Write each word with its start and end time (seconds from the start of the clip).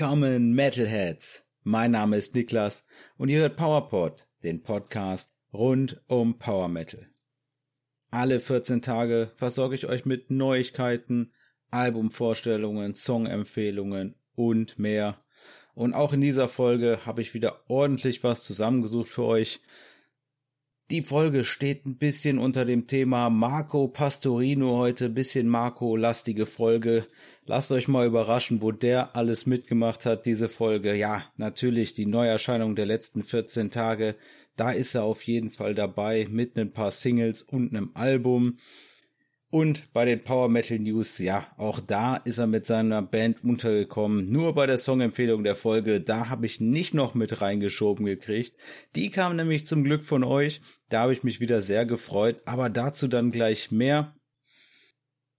Willkommen 0.00 0.54
Metalheads. 0.54 1.42
Mein 1.64 1.90
Name 1.90 2.16
ist 2.16 2.32
Niklas 2.36 2.84
und 3.16 3.30
ihr 3.30 3.40
hört 3.40 3.56
PowerPod, 3.56 4.28
den 4.44 4.62
Podcast 4.62 5.34
rund 5.52 6.00
um 6.06 6.38
Power 6.38 6.68
Metal. 6.68 7.08
Alle 8.12 8.38
14 8.38 8.80
Tage 8.80 9.32
versorge 9.34 9.74
ich 9.74 9.88
euch 9.88 10.04
mit 10.04 10.30
Neuigkeiten, 10.30 11.32
Albumvorstellungen, 11.72 12.94
Songempfehlungen 12.94 14.14
und 14.36 14.78
mehr. 14.78 15.18
Und 15.74 15.94
auch 15.94 16.12
in 16.12 16.20
dieser 16.20 16.48
Folge 16.48 17.00
habe 17.04 17.20
ich 17.20 17.34
wieder 17.34 17.68
ordentlich 17.68 18.22
was 18.22 18.44
zusammengesucht 18.44 19.08
für 19.08 19.24
euch. 19.24 19.60
Die 20.90 21.02
Folge 21.02 21.44
steht 21.44 21.84
ein 21.84 21.98
bisschen 21.98 22.38
unter 22.38 22.64
dem 22.64 22.86
Thema 22.86 23.28
Marco 23.28 23.88
Pastorino 23.88 24.78
heute, 24.78 25.10
bisschen 25.10 25.46
Marco-lastige 25.46 26.46
Folge. 26.46 27.06
Lasst 27.44 27.70
euch 27.72 27.88
mal 27.88 28.06
überraschen, 28.06 28.62
wo 28.62 28.72
der 28.72 29.14
alles 29.14 29.44
mitgemacht 29.44 30.06
hat, 30.06 30.24
diese 30.24 30.48
Folge. 30.48 30.94
Ja, 30.94 31.26
natürlich 31.36 31.92
die 31.92 32.06
Neuerscheinung 32.06 32.74
der 32.74 32.86
letzten 32.86 33.22
14 33.22 33.70
Tage. 33.70 34.16
Da 34.56 34.70
ist 34.70 34.94
er 34.94 35.02
auf 35.02 35.22
jeden 35.24 35.50
Fall 35.50 35.74
dabei 35.74 36.26
mit 36.30 36.56
ein 36.56 36.72
paar 36.72 36.90
Singles 36.90 37.42
und 37.42 37.76
einem 37.76 37.90
Album. 37.92 38.56
Und 39.50 39.90
bei 39.94 40.04
den 40.04 40.22
Power 40.22 40.50
Metal 40.50 40.78
News, 40.78 41.16
ja, 41.18 41.46
auch 41.56 41.80
da 41.80 42.16
ist 42.16 42.36
er 42.36 42.46
mit 42.46 42.66
seiner 42.66 43.00
Band 43.00 43.42
untergekommen. 43.42 44.30
Nur 44.30 44.54
bei 44.54 44.66
der 44.66 44.76
Songempfehlung 44.76 45.42
der 45.42 45.56
Folge, 45.56 46.02
da 46.02 46.28
habe 46.28 46.44
ich 46.44 46.60
nicht 46.60 46.92
noch 46.92 47.14
mit 47.14 47.40
reingeschoben 47.40 48.04
gekriegt. 48.04 48.54
Die 48.94 49.08
kam 49.08 49.36
nämlich 49.36 49.66
zum 49.66 49.84
Glück 49.84 50.04
von 50.04 50.22
euch. 50.22 50.60
Da 50.90 51.00
habe 51.00 51.14
ich 51.14 51.24
mich 51.24 51.40
wieder 51.40 51.62
sehr 51.62 51.86
gefreut, 51.86 52.42
aber 52.44 52.68
dazu 52.68 53.08
dann 53.08 53.30
gleich 53.30 53.70
mehr. 53.70 54.14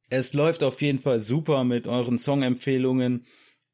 Es 0.10 0.34
läuft 0.34 0.64
auf 0.64 0.82
jeden 0.82 1.00
Fall 1.00 1.20
super 1.20 1.64
mit 1.64 1.86
euren 1.86 2.18
Songempfehlungen. 2.18 3.28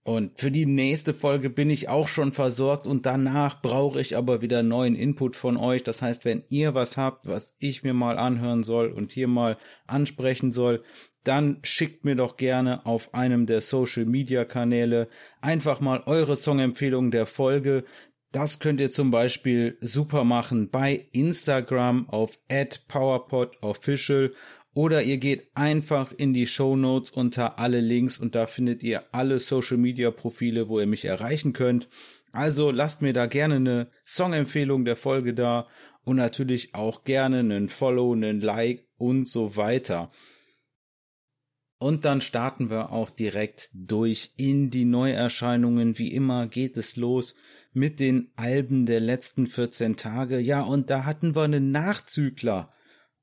Und 0.07 0.39
für 0.39 0.51
die 0.51 0.67
nächste 0.67 1.15
Folge 1.15 1.49
bin 1.49 1.71
ich 1.71 1.89
auch 1.89 2.07
schon 2.07 2.31
versorgt 2.31 2.85
und 2.85 3.07
danach 3.07 3.63
brauche 3.63 3.99
ich 3.99 4.15
aber 4.15 4.39
wieder 4.43 4.61
neuen 4.61 4.95
Input 4.95 5.35
von 5.35 5.57
euch. 5.57 5.81
Das 5.81 6.03
heißt, 6.03 6.25
wenn 6.25 6.43
ihr 6.49 6.75
was 6.75 6.95
habt, 6.95 7.27
was 7.27 7.55
ich 7.57 7.81
mir 7.81 7.95
mal 7.95 8.19
anhören 8.19 8.63
soll 8.63 8.91
und 8.91 9.11
hier 9.11 9.27
mal 9.27 9.57
ansprechen 9.87 10.51
soll, 10.51 10.83
dann 11.23 11.57
schickt 11.63 12.05
mir 12.05 12.15
doch 12.15 12.37
gerne 12.37 12.85
auf 12.85 13.15
einem 13.15 13.47
der 13.47 13.61
Social 13.61 14.05
Media 14.05 14.45
Kanäle 14.45 15.07
einfach 15.41 15.79
mal 15.79 16.03
eure 16.05 16.37
Songempfehlung 16.37 17.09
der 17.09 17.25
Folge. 17.25 17.83
Das 18.31 18.59
könnt 18.59 18.79
ihr 18.79 18.91
zum 18.91 19.09
Beispiel 19.09 19.75
super 19.81 20.23
machen 20.23 20.69
bei 20.69 21.07
Instagram 21.13 22.07
auf 22.09 22.37
@powerpodofficial 22.87 24.33
oder 24.75 25.01
ihr 25.01 25.17
geht 25.17 25.47
einfach 25.55 26.11
in 26.11 26.33
die 26.33 26.47
Show 26.47 26.75
Notes 26.75 27.09
unter 27.09 27.57
alle 27.57 27.79
Links 27.79 28.19
und 28.19 28.35
da 28.35 28.45
findet 28.45 28.83
ihr 28.83 29.05
alle 29.13 29.39
Social 29.39 29.77
Media 29.77 30.11
Profile, 30.11 30.67
wo 30.67 30.81
ihr 30.81 30.85
mich 30.85 31.05
erreichen 31.05 31.53
könnt. 31.53 31.87
Also 32.33 32.71
lasst 32.71 33.01
mir 33.01 33.13
da 33.13 33.25
gerne 33.25 33.55
eine 33.55 33.87
Songempfehlung 34.05 34.83
der 34.83 34.97
Folge 34.97 35.33
da 35.33 35.67
und 36.03 36.17
natürlich 36.17 36.75
auch 36.75 37.05
gerne 37.05 37.39
einen 37.39 37.69
Follow, 37.69 38.11
einen 38.11 38.41
Like 38.41 38.85
und 38.97 39.29
so 39.29 39.55
weiter. 39.55 40.11
Und 41.77 42.03
dann 42.03 42.19
starten 42.19 42.69
wir 42.69 42.91
auch 42.91 43.09
direkt 43.09 43.69
durch 43.73 44.33
in 44.35 44.71
die 44.71 44.85
Neuerscheinungen. 44.85 45.97
Wie 45.97 46.13
immer 46.13 46.47
geht 46.47 46.75
es 46.75 46.97
los 46.97 47.33
mit 47.71 48.01
den 48.01 48.29
Alben 48.35 48.85
der 48.85 48.99
letzten 48.99 49.47
14 49.47 49.95
Tage. 49.95 50.39
Ja, 50.39 50.63
und 50.63 50.89
da 50.89 51.05
hatten 51.05 51.33
wir 51.33 51.43
einen 51.43 51.71
Nachzügler 51.71 52.73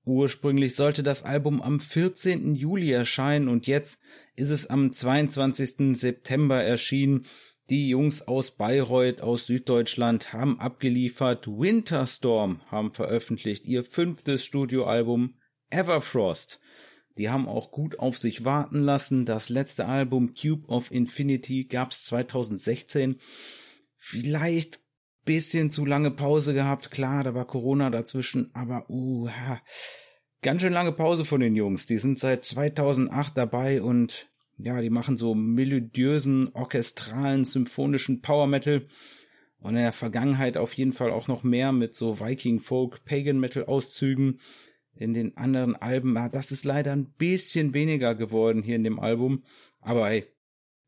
Ursprünglich 0.04 0.74
sollte 0.74 1.02
das 1.02 1.22
Album 1.22 1.62
am 1.62 1.78
14. 1.78 2.56
Juli 2.56 2.90
erscheinen 2.90 3.48
und 3.48 3.68
jetzt 3.68 4.00
ist 4.34 4.50
es 4.50 4.66
am 4.66 4.92
22. 4.92 5.96
September 5.96 6.62
erschienen. 6.62 7.26
Die 7.70 7.88
Jungs 7.88 8.20
aus 8.20 8.50
Bayreuth 8.50 9.20
aus 9.20 9.46
Süddeutschland 9.46 10.32
haben 10.32 10.58
abgeliefert. 10.58 11.46
Winterstorm 11.46 12.60
haben 12.66 12.92
veröffentlicht 12.92 13.64
ihr 13.64 13.84
fünftes 13.84 14.44
Studioalbum 14.44 15.34
Everfrost. 15.70 16.60
Die 17.16 17.30
haben 17.30 17.46
auch 17.46 17.70
gut 17.70 17.98
auf 18.00 18.18
sich 18.18 18.44
warten 18.44 18.80
lassen. 18.80 19.24
Das 19.24 19.48
letzte 19.48 19.86
Album 19.86 20.34
Cube 20.34 20.68
of 20.68 20.91
Infinity 20.91 21.64
gab's 21.64 22.04
2016. 22.04 23.20
Vielleicht 23.96 24.81
bisschen 25.25 25.71
zu 25.71 25.84
lange 25.84 26.10
Pause 26.10 26.55
gehabt. 26.55 26.91
Klar, 26.91 27.25
da 27.25 27.34
war 27.34 27.47
Corona 27.47 27.91
dazwischen, 27.91 28.50
aber 28.55 28.88
uh, 28.88 29.28
ganz 30.43 30.62
schön 30.62 30.72
lange 30.72 30.93
Pause 30.93 31.25
von 31.25 31.41
den 31.41 31.55
Jungs. 31.55 31.87
Die 31.87 31.99
sind 31.99 32.19
seit 32.19 32.44
2008 32.44 33.37
dabei 33.37 33.83
und 33.83 34.28
ja, 34.59 34.81
die 34.81 34.91
machen 34.91 35.16
so 35.16 35.34
melodiösen, 35.34 36.50
orchestralen, 36.55 37.44
symphonischen 37.44 38.21
Power 38.21 38.47
Metal 38.47 38.87
und 39.59 39.77
in 39.77 39.83
der 39.83 39.93
Vergangenheit 39.93 40.56
auf 40.56 40.72
jeden 40.75 40.93
Fall 40.93 41.10
auch 41.10 41.28
noch 41.28 41.44
mehr 41.44 41.72
mit 41.72 41.94
so 41.94 42.21
Viking 42.21 42.60
Folk, 42.60 43.04
Pagan 43.04 43.39
Metal 43.39 43.65
Auszügen. 43.65 44.41
In 44.94 45.15
den 45.15 45.37
anderen 45.37 45.75
Alben, 45.75 46.15
ja, 46.15 46.28
das 46.28 46.50
ist 46.50 46.65
leider 46.65 46.93
ein 46.93 47.12
bisschen 47.12 47.72
weniger 47.72 48.15
geworden 48.15 48.62
hier 48.62 48.77
in 48.77 48.84
dem 48.84 49.00
Album. 49.00 49.44
Aber 49.81 50.09
hey, 50.09 50.27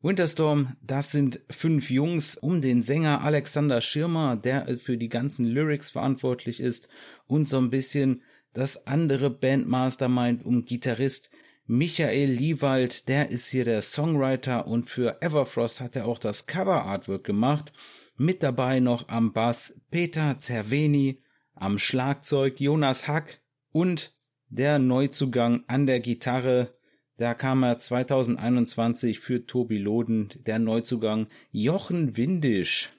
Winterstorm, 0.04 0.76
das 0.82 1.12
sind 1.12 1.41
fünf 1.48 1.88
Jungs 1.88 2.37
um 2.37 2.60
den 2.60 2.82
Sänger 2.82 3.22
Alexander 3.22 3.81
Schirmer, 3.81 4.37
der 4.37 4.78
für 4.78 4.98
die 4.98 5.09
ganzen 5.09 5.47
Lyrics 5.47 5.92
verantwortlich 5.92 6.60
ist 6.60 6.91
und 7.26 7.48
so 7.48 7.56
ein 7.56 7.70
bisschen 7.70 8.20
das 8.53 8.87
andere 8.87 9.31
Bandmastermind 9.31 10.44
um 10.44 10.66
Gitarrist 10.66 11.31
Michael 11.65 12.32
Liewald, 12.32 13.09
der 13.09 13.31
ist 13.31 13.48
hier 13.48 13.65
der 13.65 13.81
Songwriter 13.81 14.66
und 14.66 14.91
für 14.91 15.22
Everfrost 15.22 15.81
hat 15.81 15.97
er 15.97 16.04
auch 16.06 16.19
das 16.19 16.44
Cover 16.44 16.84
Artwork 16.84 17.25
gemacht. 17.25 17.72
Mit 18.19 18.42
dabei 18.42 18.81
noch 18.81 19.09
am 19.09 19.32
Bass 19.32 19.72
Peter 19.91 20.38
Zerveni, 20.38 21.22
am 21.54 21.78
Schlagzeug 21.78 22.60
Jonas 22.60 23.09
Hack 23.09 23.41
und 23.72 24.15
der 24.50 24.78
Neuzugang 24.78 25.65
an 25.66 25.86
der 25.86 26.00
Gitarre 26.00 26.75
da 27.16 27.34
kam 27.34 27.62
er 27.62 27.78
2021 27.78 29.20
für 29.20 29.47
Tobi 29.47 29.78
Loden, 29.78 30.30
der 30.47 30.58
Neuzugang 30.58 31.28
Jochen 31.52 32.16
Windisch. 32.16 32.91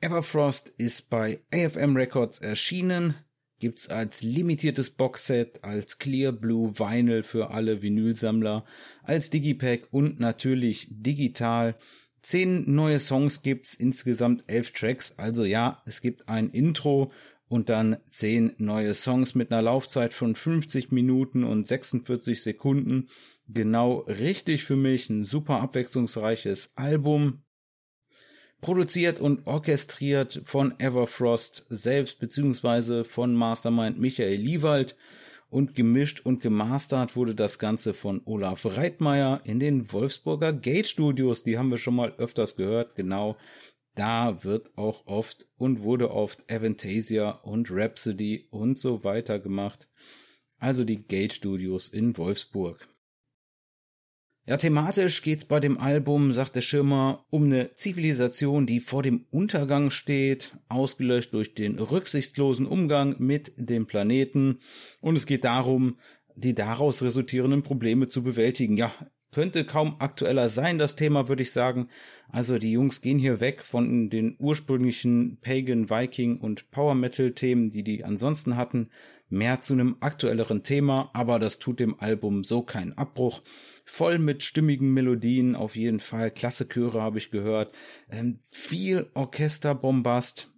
Everfrost 0.00 0.72
ist 0.78 1.10
bei 1.10 1.40
AFM 1.52 1.96
Records 1.96 2.38
erschienen, 2.38 3.14
gibt's 3.60 3.88
als 3.88 4.22
limitiertes 4.22 4.90
Boxset, 4.90 5.62
als 5.62 5.98
Clear 5.98 6.32
Blue 6.32 6.76
Vinyl 6.76 7.22
für 7.22 7.50
alle 7.50 7.82
Vinylsammler, 7.82 8.64
als 9.04 9.30
Digipack 9.30 9.86
und 9.92 10.18
natürlich 10.18 10.88
digital. 10.90 11.76
Zehn 12.20 12.74
neue 12.74 12.98
Songs 12.98 13.42
gibt's, 13.42 13.74
insgesamt 13.74 14.42
elf 14.48 14.72
Tracks, 14.72 15.12
also 15.16 15.44
ja, 15.44 15.80
es 15.86 16.00
gibt 16.00 16.28
ein 16.28 16.50
Intro 16.50 17.12
und 17.52 17.68
dann 17.68 17.98
zehn 18.08 18.54
neue 18.56 18.94
Songs 18.94 19.34
mit 19.34 19.52
einer 19.52 19.60
Laufzeit 19.60 20.14
von 20.14 20.34
50 20.34 20.90
Minuten 20.90 21.44
und 21.44 21.66
46 21.66 22.42
Sekunden. 22.42 23.10
Genau 23.46 23.98
richtig 24.08 24.64
für 24.64 24.74
mich, 24.74 25.10
ein 25.10 25.24
super 25.24 25.60
abwechslungsreiches 25.60 26.72
Album. 26.76 27.42
Produziert 28.62 29.20
und 29.20 29.46
orchestriert 29.46 30.40
von 30.44 30.80
Everfrost 30.80 31.66
selbst 31.68 32.20
beziehungsweise 32.20 33.04
von 33.04 33.34
Mastermind 33.34 33.98
Michael 33.98 34.40
Liewald 34.40 34.96
und 35.50 35.74
gemischt 35.74 36.20
und 36.24 36.40
gemastert 36.40 37.16
wurde 37.16 37.34
das 37.34 37.58
Ganze 37.58 37.92
von 37.92 38.22
Olaf 38.24 38.64
Reitmeier 38.64 39.42
in 39.44 39.60
den 39.60 39.92
Wolfsburger 39.92 40.54
Gate 40.54 40.88
Studios. 40.88 41.42
Die 41.42 41.58
haben 41.58 41.68
wir 41.68 41.76
schon 41.76 41.96
mal 41.96 42.14
öfters 42.16 42.56
gehört. 42.56 42.94
Genau 42.94 43.36
da 43.94 44.42
wird 44.44 44.76
auch 44.76 45.06
oft 45.06 45.46
und 45.56 45.82
wurde 45.82 46.10
oft 46.10 46.50
Avantasia 46.50 47.30
und 47.30 47.70
Rhapsody 47.70 48.48
und 48.50 48.78
so 48.78 49.04
weiter 49.04 49.38
gemacht. 49.38 49.88
Also 50.58 50.84
die 50.84 51.02
Gate 51.02 51.32
Studios 51.32 51.88
in 51.88 52.16
Wolfsburg. 52.16 52.88
Ja, 54.44 54.56
thematisch 54.56 55.22
geht's 55.22 55.44
bei 55.44 55.60
dem 55.60 55.78
Album, 55.78 56.32
sagt 56.32 56.56
der 56.56 56.62
Schirmer, 56.62 57.24
um 57.30 57.44
eine 57.44 57.74
Zivilisation, 57.74 58.66
die 58.66 58.80
vor 58.80 59.04
dem 59.04 59.26
Untergang 59.30 59.92
steht, 59.92 60.56
ausgelöscht 60.68 61.32
durch 61.32 61.54
den 61.54 61.78
rücksichtslosen 61.78 62.66
Umgang 62.66 63.14
mit 63.18 63.52
dem 63.56 63.86
Planeten. 63.86 64.58
Und 65.00 65.14
es 65.14 65.26
geht 65.26 65.44
darum, 65.44 65.96
die 66.34 66.54
daraus 66.54 67.02
resultierenden 67.02 67.62
Probleme 67.62 68.08
zu 68.08 68.24
bewältigen. 68.24 68.76
Ja, 68.76 68.92
könnte 69.32 69.64
kaum 69.64 69.96
aktueller 69.98 70.48
sein, 70.48 70.78
das 70.78 70.94
Thema, 70.94 71.26
würde 71.26 71.42
ich 71.42 71.50
sagen. 71.50 71.88
Also 72.28 72.58
die 72.58 72.70
Jungs 72.70 73.00
gehen 73.00 73.18
hier 73.18 73.40
weg 73.40 73.62
von 73.62 74.10
den 74.10 74.36
ursprünglichen 74.38 75.38
Pagan, 75.40 75.90
Viking 75.90 76.38
und 76.38 76.70
Power 76.70 76.94
Metal 76.94 77.32
Themen, 77.32 77.70
die 77.70 77.82
die 77.82 78.04
ansonsten 78.04 78.56
hatten, 78.56 78.90
mehr 79.32 79.62
zu 79.62 79.72
einem 79.72 79.96
aktuelleren 80.00 80.62
Thema, 80.62 81.10
aber 81.14 81.38
das 81.38 81.58
tut 81.58 81.80
dem 81.80 81.98
Album 81.98 82.44
so 82.44 82.62
keinen 82.62 82.92
Abbruch. 82.92 83.42
Voll 83.86 84.18
mit 84.18 84.42
stimmigen 84.42 84.92
Melodien, 84.92 85.56
auf 85.56 85.74
jeden 85.74 86.00
Fall. 86.00 86.30
Klasse 86.30 86.68
Chöre 86.68 87.00
habe 87.00 87.18
ich 87.18 87.30
gehört. 87.30 87.74
Ähm, 88.10 88.40
viel 88.50 89.10
Orchesterbombast. 89.14 90.50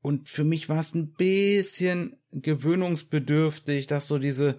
Und 0.00 0.28
für 0.28 0.44
mich 0.44 0.68
war 0.68 0.78
es 0.78 0.94
ein 0.94 1.14
bisschen 1.14 2.16
gewöhnungsbedürftig, 2.30 3.88
dass 3.88 4.06
so 4.06 4.18
diese 4.18 4.58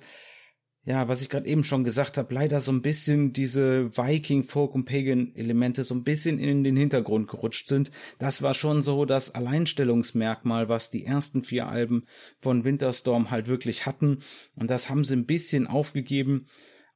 ja, 0.85 1.07
was 1.07 1.21
ich 1.21 1.29
gerade 1.29 1.47
eben 1.47 1.63
schon 1.63 1.83
gesagt 1.83 2.15
habe, 2.17 2.33
leider 2.33 2.61
so 2.61 2.71
ein 2.71 2.83
bisschen 2.83 3.33
diese 3.33 3.97
Viking, 3.97 4.43
Folk 4.43 4.75
und 4.75 4.85
Pagan-Elemente 4.85 5.83
so 5.83 5.95
ein 5.95 6.03
bisschen 6.03 6.37
in 6.37 6.63
den 6.63 6.77
Hintergrund 6.77 7.27
gerutscht 7.27 7.67
sind. 7.67 7.89
Das 8.19 8.43
war 8.43 8.53
schon 8.53 8.83
so 8.83 9.05
das 9.05 9.33
Alleinstellungsmerkmal, 9.33 10.69
was 10.69 10.91
die 10.91 11.03
ersten 11.03 11.43
vier 11.43 11.67
Alben 11.67 12.05
von 12.39 12.63
Winterstorm 12.63 13.31
halt 13.31 13.47
wirklich 13.47 13.87
hatten. 13.87 14.19
Und 14.55 14.69
das 14.69 14.87
haben 14.87 15.03
sie 15.03 15.15
ein 15.15 15.25
bisschen 15.25 15.65
aufgegeben. 15.65 16.45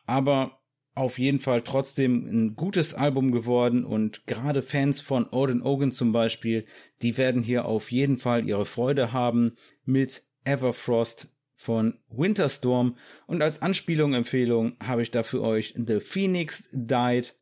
Aber 0.06 0.60
auf 0.94 1.18
jeden 1.18 1.40
Fall 1.40 1.64
trotzdem 1.64 2.28
ein 2.28 2.56
gutes 2.56 2.94
Album 2.94 3.32
geworden 3.32 3.86
und 3.86 4.28
gerade 4.28 4.62
Fans 4.62 5.02
von 5.02 5.28
Odin 5.32 5.62
Ogan 5.62 5.92
zum 5.92 6.12
Beispiel, 6.12 6.66
die 7.02 7.18
werden 7.18 7.42
hier 7.42 7.66
auf 7.66 7.92
jeden 7.92 8.18
Fall 8.18 8.46
ihre 8.46 8.66
Freude 8.66 9.14
haben 9.14 9.54
mit 9.86 10.24
Everfrost 10.44 11.30
von 11.60 12.00
Winterstorm 12.10 12.96
und 13.28 13.42
als 13.42 13.62
Anspielung 13.62 14.14
Empfehlung 14.14 14.78
habe 14.82 15.02
ich 15.02 15.12
da 15.12 15.24
für 15.24 15.42
euch 15.42 15.74
The 15.76 16.00
Phoenix 16.00 16.70
Died 16.72 17.36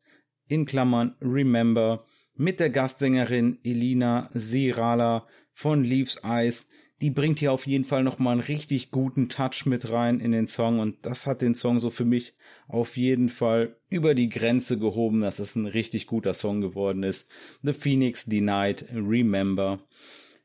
in 0.48 0.66
Klammern 0.66 1.14
Remember 1.20 2.04
mit 2.34 2.58
der 2.58 2.68
Gastsängerin 2.68 3.60
Elina 3.62 4.28
Serala 4.34 5.24
von 5.52 5.84
Leaves 5.84 6.18
Eyes. 6.24 6.66
Die 7.00 7.10
bringt 7.10 7.38
hier 7.38 7.52
auf 7.52 7.68
jeden 7.68 7.84
Fall 7.84 8.02
nochmal 8.02 8.32
einen 8.32 8.40
richtig 8.40 8.90
guten 8.90 9.28
Touch 9.28 9.66
mit 9.66 9.88
rein 9.88 10.18
in 10.18 10.32
den 10.32 10.48
Song 10.48 10.80
und 10.80 10.96
das 11.06 11.24
hat 11.28 11.40
den 11.40 11.54
Song 11.54 11.78
so 11.78 11.90
für 11.90 12.04
mich 12.04 12.34
auf 12.66 12.96
jeden 12.96 13.28
Fall 13.28 13.76
über 13.88 14.16
die 14.16 14.28
Grenze 14.28 14.80
gehoben, 14.80 15.20
dass 15.20 15.38
es 15.38 15.54
ein 15.54 15.66
richtig 15.66 16.08
guter 16.08 16.34
Song 16.34 16.60
geworden 16.60 17.04
ist. 17.04 17.28
The 17.62 17.72
Phoenix 17.72 18.24
Denied 18.24 18.84
Remember. 18.92 19.78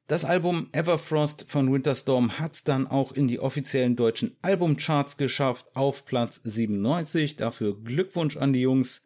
Das 0.08 0.26
Album 0.26 0.68
Everfrost 0.74 1.46
von 1.48 1.72
Winterstorm 1.72 2.38
hat's 2.38 2.66
dann 2.66 2.88
auch 2.88 3.14
in 3.14 3.30
die 3.30 3.40
offiziellen 3.40 3.96
deutschen 3.96 4.36
Albumcharts 4.42 5.16
geschafft 5.16 5.66
auf 5.76 6.04
Platz 6.04 6.42
97. 6.44 7.38
Dafür 7.38 7.82
Glückwunsch 7.82 8.36
an 8.36 8.52
die 8.52 8.60
Jungs. 8.60 9.02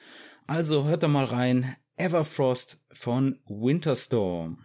Also 0.48 0.86
hört 0.86 1.04
da 1.04 1.08
mal 1.08 1.26
rein. 1.26 1.76
Everfrost 1.98 2.80
von 2.92 3.38
Winterstorm. 3.46 4.58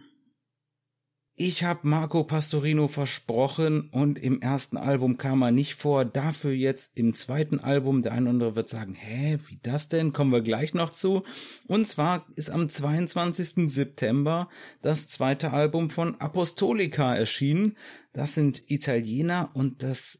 Ich 1.35 1.63
habe 1.63 1.87
Marco 1.87 2.23
Pastorino 2.23 2.87
versprochen 2.87 3.89
und 3.89 4.19
im 4.19 4.39
ersten 4.43 4.77
Album 4.77 5.17
kam 5.17 5.41
er 5.41 5.49
nicht 5.49 5.73
vor, 5.73 6.05
dafür 6.05 6.51
jetzt 6.51 6.91
im 6.93 7.15
zweiten 7.15 7.57
Album. 7.57 8.03
Der 8.03 8.11
eine 8.11 8.25
oder 8.25 8.29
andere 8.29 8.55
wird 8.55 8.69
sagen, 8.69 8.93
hä, 8.93 9.39
wie 9.47 9.59
das 9.63 9.89
denn? 9.89 10.13
Kommen 10.13 10.31
wir 10.31 10.41
gleich 10.41 10.75
noch 10.75 10.91
zu. 10.91 11.23
Und 11.65 11.87
zwar 11.87 12.27
ist 12.35 12.51
am 12.51 12.69
22. 12.69 13.71
September 13.71 14.47
das 14.83 15.07
zweite 15.07 15.53
Album 15.53 15.89
von 15.89 16.21
Apostolica 16.21 17.15
erschienen. 17.15 17.77
Das 18.13 18.35
sind 18.35 18.69
Italiener 18.69 19.49
und 19.55 19.81
das 19.81 20.19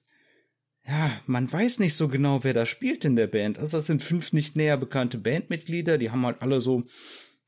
ja, 0.86 1.12
man 1.27 1.50
weiß 1.50 1.80
nicht 1.80 1.94
so 1.95 2.09
genau, 2.09 2.44
wer 2.44 2.54
da 2.54 2.66
spielt 2.66 3.06
in 3.06 3.16
der 3.16 3.27
Band. 3.27 3.57
Also 3.59 3.77
das 3.77 3.86
sind 3.86 4.01
fünf 4.01 4.33
nicht 4.33 4.56
näher 4.56 4.77
bekannte 4.77 5.18
Bandmitglieder, 5.18 5.98
die 5.98 6.09
haben 6.09 6.25
halt 6.25 6.42
alle 6.42 6.59
so 6.59 6.83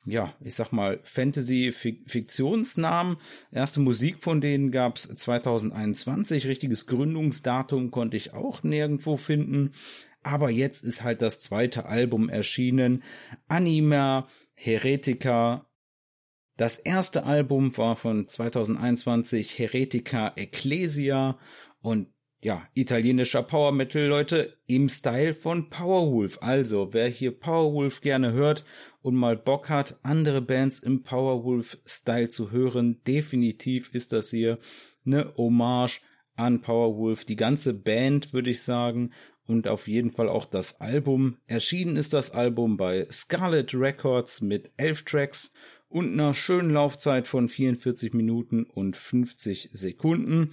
ja, 0.05 0.33
ich 0.39 0.53
sag 0.53 0.71
mal, 0.71 0.99
Fantasy-Fiktionsnamen. 1.03 3.17
Erste 3.51 3.79
Musik 3.79 4.23
von 4.23 4.39
denen 4.39 4.69
gab's 4.71 5.07
2021. 5.07 6.45
Richtiges 6.45 6.85
Gründungsdatum 6.85 7.89
konnte 7.91 8.15
ich 8.15 8.33
auch 8.33 8.61
nirgendwo 8.63 9.17
finden. 9.17 9.71
Aber 10.21 10.51
jetzt 10.51 10.85
ist 10.85 11.03
halt 11.03 11.21
das 11.21 11.39
zweite 11.39 11.87
Album 11.87 12.29
erschienen. 12.29 13.03
Anima 13.47 14.27
Heretica. 14.53 15.67
Das 16.55 16.77
erste 16.77 17.25
Album 17.25 17.75
war 17.77 17.95
von 17.95 18.27
2021 18.27 19.57
Heretica 19.59 20.33
Ecclesia 20.35 21.37
und 21.81 22.14
ja, 22.45 22.61
italienischer 22.75 23.41
Power 23.41 23.71
Metal, 23.71 24.05
Leute, 24.05 24.55
im 24.67 24.87
Style 24.87 25.33
von 25.33 25.71
Powerwolf. 25.71 26.37
Also, 26.41 26.89
wer 26.91 27.07
hier 27.07 27.31
Powerwolf 27.31 28.01
gerne 28.01 28.33
hört 28.33 28.63
und 29.01 29.15
mal 29.15 29.35
Bock 29.35 29.67
hat, 29.71 29.97
andere 30.03 30.43
Bands 30.43 30.77
im 30.77 31.01
Powerwolf-Style 31.01 32.29
zu 32.29 32.51
hören, 32.51 33.01
definitiv 33.07 33.89
ist 33.95 34.13
das 34.13 34.29
hier 34.29 34.59
eine 35.07 35.33
Hommage 35.37 36.01
an 36.35 36.61
Powerwolf. 36.61 37.25
Die 37.25 37.35
ganze 37.35 37.73
Band, 37.73 38.31
würde 38.31 38.51
ich 38.51 38.61
sagen, 38.61 39.09
und 39.47 39.67
auf 39.67 39.87
jeden 39.87 40.11
Fall 40.11 40.29
auch 40.29 40.45
das 40.45 40.79
Album. 40.79 41.37
Erschienen 41.47 41.97
ist 41.97 42.13
das 42.13 42.29
Album 42.29 42.77
bei 42.77 43.07
Scarlet 43.11 43.73
Records 43.73 44.41
mit 44.41 44.71
elf 44.77 45.01
Tracks 45.01 45.51
und 45.87 46.13
einer 46.13 46.35
schönen 46.35 46.71
Laufzeit 46.71 47.27
von 47.27 47.49
44 47.49 48.13
Minuten 48.13 48.65
und 48.65 48.97
50 48.97 49.69
Sekunden. 49.71 50.51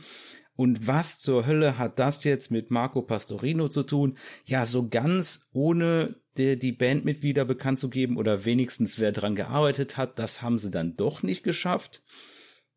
Und 0.63 0.87
was 0.87 1.19
zur 1.19 1.45
Hölle 1.45 1.77
hat 1.77 1.99
das 1.99 2.23
jetzt 2.23 2.53
mit 2.53 2.71
Marco 2.71 3.03
Pastorino 3.03 3.67
zu 3.67 3.83
tun? 3.83 4.17
Ja, 4.45 4.65
so 4.65 4.89
ganz 4.89 5.49
ohne 5.53 6.21
die, 6.37 6.71
Bandmitglieder 6.71 7.45
bekannt 7.45 7.81
zu 7.81 7.91
geben 7.91 8.17
oder 8.17 8.45
wenigstens 8.45 9.01
wer 9.01 9.11
dran 9.11 9.35
gearbeitet 9.35 9.97
hat, 9.97 10.21
das 10.21 10.41
haben 10.41 10.61
sie 10.61 10.71
dann 10.71 10.95
doch 10.95 11.25
nicht 11.25 11.43
geschafft, 11.43 12.05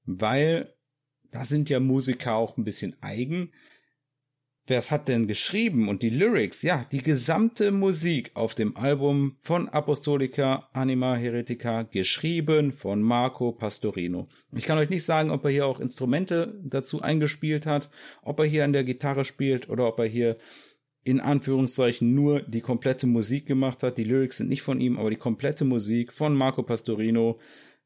weil 0.04 0.74
da 1.30 1.46
sind 1.46 1.70
ja 1.70 1.80
Musiker 1.80 2.34
auch 2.34 2.58
ein 2.58 2.64
bisschen 2.64 2.96
eigen 3.02 3.54
wer 4.68 4.80
es 4.80 4.92
hat 4.92 5.08
denn 5.08 5.28
geschrieben 5.28 5.88
und 5.88 6.02
die 6.02 6.10
Lyrics, 6.10 6.62
ja, 6.62 6.86
die 6.92 7.04
gesamte 7.04 7.72
Musik 7.72 8.32
auf 8.34 8.56
dem 8.56 8.76
Album 8.76 9.36
von 9.40 9.70
Apostolica 9.70 10.70
Anima 10.74 11.16
Heretica 11.16 11.84
geschrieben 11.84 12.74
von 12.74 13.02
Marco 13.02 13.52
Pastorino. 13.52 14.28
Ich 14.54 14.66
kann 14.66 14.78
euch 14.78 14.90
nicht 14.90 15.06
sagen, 15.06 15.32
ob 15.32 15.46
er 15.46 15.52
hier 15.52 15.66
auch 15.68 15.80
Instrumente 15.80 16.60
dazu 16.64 17.02
eingespielt 17.02 17.66
hat, 17.66 17.90
ob 18.24 18.40
er 18.40 18.46
hier 18.46 18.64
an 18.64 18.74
der 18.74 18.84
Gitarre 18.84 19.26
spielt 19.26 19.70
oder 19.70 19.88
ob 19.88 20.00
er 20.00 20.06
hier 20.06 20.38
in 21.04 21.20
Anführungszeichen 21.20 22.16
nur 22.16 22.42
die 22.42 22.62
komplette 22.62 23.06
Musik 23.06 23.46
gemacht 23.46 23.84
hat. 23.84 24.00
Die 24.00 24.04
Lyrics 24.04 24.38
sind 24.38 24.50
nicht 24.50 24.64
von 24.64 24.82
ihm, 24.82 24.98
aber 24.98 25.12
die 25.12 25.16
komplette 25.16 25.64
Musik 25.64 26.12
von 26.12 26.36
Marco 26.36 26.64
Pastorino. 26.64 27.40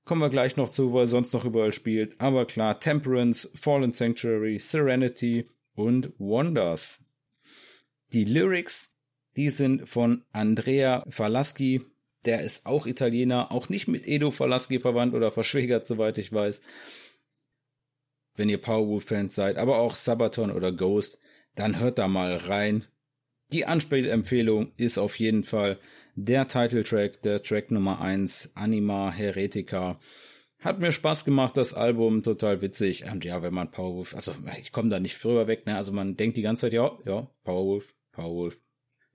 Kommen 0.06 0.22
wir 0.22 0.30
gleich 0.30 0.56
noch 0.56 0.70
zu, 0.70 0.94
wo 0.94 1.00
er 1.00 1.08
sonst 1.08 1.34
noch 1.34 1.44
überall 1.44 1.74
spielt. 1.74 2.16
Aber 2.20 2.46
klar, 2.46 2.80
Temperance, 2.80 3.50
Fallen 3.54 3.92
Sanctuary, 3.92 4.58
Serenity, 4.60 5.46
und 5.80 6.12
Wonders. 6.18 7.00
Die 8.12 8.26
Lyrics, 8.26 8.92
die 9.38 9.50
sind 9.50 9.88
von 9.88 10.26
Andrea 10.34 11.06
Falaschi, 11.10 11.82
der 12.26 12.42
ist 12.42 12.66
auch 12.66 12.86
Italiener, 12.86 13.54
auch 13.54 13.70
nicht 13.70 13.88
mit 13.88 14.06
Edo 14.06 14.30
Falaschi 14.30 14.82
verwandt 14.82 15.14
oder 15.14 15.32
verschwägert, 15.32 15.88
soweit 15.88 16.18
ich 16.18 16.34
weiß. 16.34 16.60
Wenn 18.36 18.50
ihr 18.50 18.58
Powerwolf-Fans 18.58 19.34
seid, 19.34 19.58
aber 19.58 19.78
auch 19.78 19.96
Sabaton 19.96 20.52
oder 20.52 20.74
Ghost, 20.74 21.18
dann 21.56 21.80
hört 21.80 21.98
da 21.98 22.10
mal 22.10 22.36
rein. 22.36 22.86
Die 23.54 23.66
Anspielempfehlung 23.66 24.74
ist 24.76 24.98
auf 24.98 25.18
jeden 25.18 25.44
Fall 25.44 25.80
der 26.16 26.50
Titeltrack, 26.50 27.22
der 27.22 27.42
Track 27.42 27.72
Nummer 27.72 28.02
1, 28.02 28.52
Anima 28.54 29.12
Heretica. 29.12 29.98
Hat 30.60 30.80
mir 30.80 30.92
Spaß 30.92 31.24
gemacht, 31.24 31.56
das 31.56 31.74
Album, 31.74 32.22
total 32.22 32.62
witzig. 32.62 33.06
Und 33.10 33.24
ja, 33.24 33.42
wenn 33.42 33.54
man 33.54 33.72
Powerwolf, 33.72 34.14
also 34.14 34.34
ich 34.60 34.74
komme 34.74 34.90
da 34.90 35.00
nicht 35.00 35.16
früher 35.16 35.48
weg, 35.48 35.66
ne? 35.66 35.78
Also 35.78 35.94
man 35.94 36.18
denkt 36.18 36.36
die 36.36 36.42
ganze 36.42 36.62
Zeit, 36.62 36.74
ja, 36.74 36.98
ja, 37.06 37.30
Powerwolf, 37.44 37.96
Powerwolf. 38.12 38.60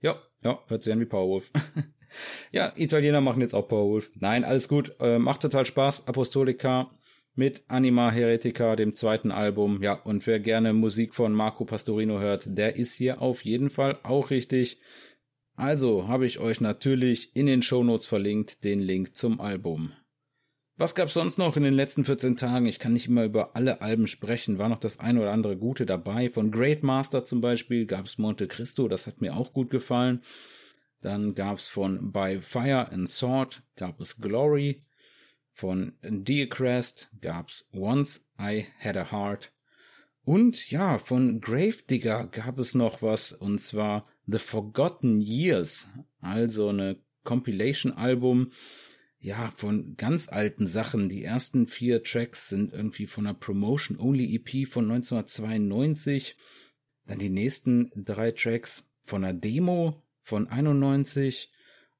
Ja, 0.01 0.19
ja, 0.43 0.59
hört 0.67 0.81
sich 0.81 0.91
an 0.91 0.99
wie 0.99 1.05
Powerwolf. 1.05 1.51
ja, 2.51 2.73
Italiener 2.75 3.21
machen 3.21 3.41
jetzt 3.41 3.53
auch 3.53 3.67
Powerwolf. 3.67 4.09
Nein, 4.15 4.43
alles 4.43 4.67
gut, 4.67 4.95
äh, 4.99 5.19
macht 5.19 5.43
total 5.43 5.67
Spaß. 5.67 6.07
Apostolica 6.07 6.89
mit 7.35 7.63
Anima 7.67 8.09
Heretica, 8.09 8.75
dem 8.75 8.95
zweiten 8.95 9.29
Album. 9.31 9.83
Ja, 9.83 9.93
und 9.93 10.25
wer 10.25 10.39
gerne 10.39 10.73
Musik 10.73 11.13
von 11.13 11.31
Marco 11.31 11.65
Pastorino 11.65 12.19
hört, 12.19 12.45
der 12.47 12.77
ist 12.77 12.95
hier 12.95 13.21
auf 13.21 13.45
jeden 13.45 13.69
Fall 13.69 13.99
auch 14.01 14.31
richtig. 14.31 14.79
Also 15.55 16.07
habe 16.07 16.25
ich 16.25 16.39
euch 16.39 16.59
natürlich 16.59 17.35
in 17.35 17.45
den 17.45 17.61
Shownotes 17.61 18.07
verlinkt 18.07 18.63
den 18.63 18.79
Link 18.79 19.15
zum 19.15 19.39
Album. 19.39 19.91
Was 20.77 20.93
gab's 20.93 21.13
sonst 21.13 21.37
noch 21.37 21.55
in 21.55 21.63
den 21.63 21.73
letzten 21.73 22.03
14 22.03 22.35
Tagen? 22.35 22.65
Ich 22.65 22.79
kann 22.79 22.91
nicht 22.91 23.07
immer 23.07 23.23
über 23.23 23.55
alle 23.55 23.79
Alben 23.79 24.07
sprechen. 24.07 24.57
War 24.57 24.67
noch 24.67 24.79
das 24.79 24.99
eine 24.99 25.21
oder 25.21 25.31
andere 25.31 25.55
gute 25.55 25.85
dabei. 25.85 26.29
Von 26.29 26.51
Great 26.51 26.83
Master 26.83 27.23
zum 27.23 27.39
Beispiel 27.39 27.85
gab's 27.85 28.17
Monte 28.17 28.45
Cristo, 28.45 28.89
das 28.89 29.07
hat 29.07 29.21
mir 29.21 29.37
auch 29.37 29.53
gut 29.53 29.69
gefallen. 29.69 30.21
Dann 30.99 31.33
gab's 31.33 31.69
von 31.69 32.11
By 32.11 32.41
Fire 32.41 32.91
and 32.91 33.07
Sword 33.07 33.63
gab 33.77 34.01
es 34.01 34.17
Glory. 34.17 34.81
Von 35.53 35.93
Deacrest 36.03 37.09
gab's 37.21 37.69
Once 37.71 38.25
I 38.37 38.65
Had 38.77 38.97
a 38.97 39.13
Heart. 39.13 39.53
Und 40.25 40.71
ja, 40.71 40.99
von 40.99 41.39
Gravedigger 41.39 42.27
gab 42.27 42.59
es 42.59 42.75
noch 42.75 43.01
was, 43.01 43.31
und 43.31 43.61
zwar 43.61 44.03
The 44.27 44.39
Forgotten 44.39 45.21
Years. 45.21 45.87
Also 46.19 46.67
eine 46.67 46.97
Compilation-Album 47.23 48.51
ja, 49.25 49.51
von 49.55 49.97
ganz 49.97 50.29
alten 50.29 50.67
Sachen. 50.67 51.09
Die 51.09 51.23
ersten 51.23 51.65
vier 51.65 52.03
Tracks 52.03 52.49
sind 52.49 52.71
irgendwie 52.71 53.07
von 53.07 53.25
einer 53.25 53.33
Promotion 53.33 53.97
Only 53.97 54.35
EP 54.35 54.67
von 54.67 54.83
1992. 54.83 56.37
Dann 57.07 57.17
die 57.17 57.31
nächsten 57.31 57.89
drei 57.95 58.29
Tracks 58.29 58.83
von 59.03 59.23
einer 59.23 59.33
Demo 59.33 60.03
von 60.21 60.47
91 60.47 61.51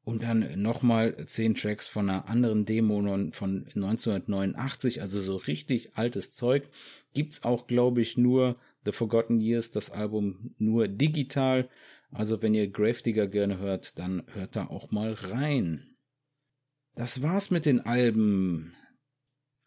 und 0.03 0.21
dann 0.21 0.61
nochmal 0.61 1.17
zehn 1.25 1.55
Tracks 1.55 1.87
von 1.87 2.11
einer 2.11 2.29
anderen 2.29 2.65
Demo 2.65 3.01
von 3.31 3.65
1989, 3.65 5.01
also 5.01 5.19
so 5.19 5.35
richtig 5.35 5.97
altes 5.97 6.31
Zeug. 6.31 6.69
Gibt's 7.15 7.43
auch, 7.43 7.65
glaube 7.65 8.01
ich, 8.01 8.17
nur 8.17 8.55
The 8.85 8.91
Forgotten 8.91 9.39
Years, 9.39 9.71
das 9.71 9.89
Album 9.89 10.53
nur 10.59 10.87
digital. 10.87 11.69
Also 12.11 12.43
wenn 12.43 12.53
ihr 12.53 12.69
Gravedigger 12.69 13.25
gerne 13.25 13.57
hört, 13.57 13.97
dann 13.97 14.21
hört 14.35 14.55
da 14.55 14.67
auch 14.67 14.91
mal 14.91 15.13
rein. 15.13 15.94
Das 16.95 17.21
war's 17.21 17.51
mit 17.51 17.65
den 17.65 17.81
Alben. 17.81 18.73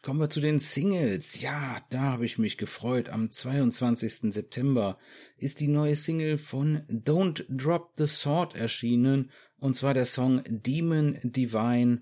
Kommen 0.01 0.19
wir 0.19 0.31
zu 0.31 0.41
den 0.41 0.57
Singles. 0.57 1.39
Ja, 1.41 1.77
da 1.91 2.01
habe 2.01 2.25
ich 2.25 2.39
mich 2.39 2.57
gefreut. 2.57 3.09
Am 3.09 3.29
22. 3.29 4.33
September 4.33 4.97
ist 5.37 5.59
die 5.59 5.67
neue 5.67 5.95
Single 5.95 6.39
von 6.39 6.81
Don't 6.87 7.45
Drop 7.47 7.91
the 7.97 8.07
Sword 8.07 8.55
erschienen. 8.55 9.29
Und 9.57 9.75
zwar 9.75 9.93
der 9.93 10.07
Song 10.07 10.41
Demon 10.47 11.19
Divine 11.21 12.01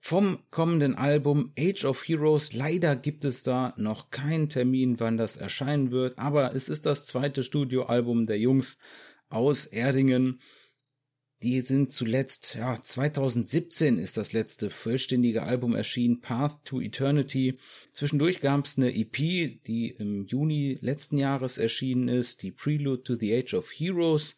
vom 0.00 0.40
kommenden 0.50 0.96
Album 0.96 1.54
Age 1.58 1.86
of 1.86 2.06
Heroes. 2.06 2.52
Leider 2.52 2.94
gibt 2.94 3.24
es 3.24 3.42
da 3.42 3.72
noch 3.78 4.10
keinen 4.10 4.50
Termin, 4.50 5.00
wann 5.00 5.16
das 5.16 5.38
erscheinen 5.38 5.92
wird. 5.92 6.18
Aber 6.18 6.54
es 6.54 6.68
ist 6.68 6.84
das 6.84 7.06
zweite 7.06 7.42
Studioalbum 7.42 8.26
der 8.26 8.38
Jungs 8.38 8.76
aus 9.30 9.64
Erdingen. 9.64 10.40
Die 11.42 11.60
sind 11.60 11.90
zuletzt, 11.90 12.54
ja, 12.54 12.80
2017 12.80 13.98
ist 13.98 14.16
das 14.16 14.32
letzte 14.32 14.70
vollständige 14.70 15.42
Album 15.42 15.74
erschienen, 15.74 16.20
Path 16.20 16.64
to 16.64 16.80
Eternity. 16.80 17.58
Zwischendurch 17.92 18.40
gab 18.40 18.64
es 18.64 18.78
eine 18.78 18.94
EP, 18.94 19.16
die 19.66 19.94
im 19.98 20.24
Juni 20.26 20.78
letzten 20.80 21.18
Jahres 21.18 21.58
erschienen 21.58 22.06
ist, 22.06 22.42
die 22.42 22.52
Prelude 22.52 23.02
to 23.02 23.16
the 23.16 23.34
Age 23.34 23.54
of 23.54 23.72
Heroes. 23.72 24.36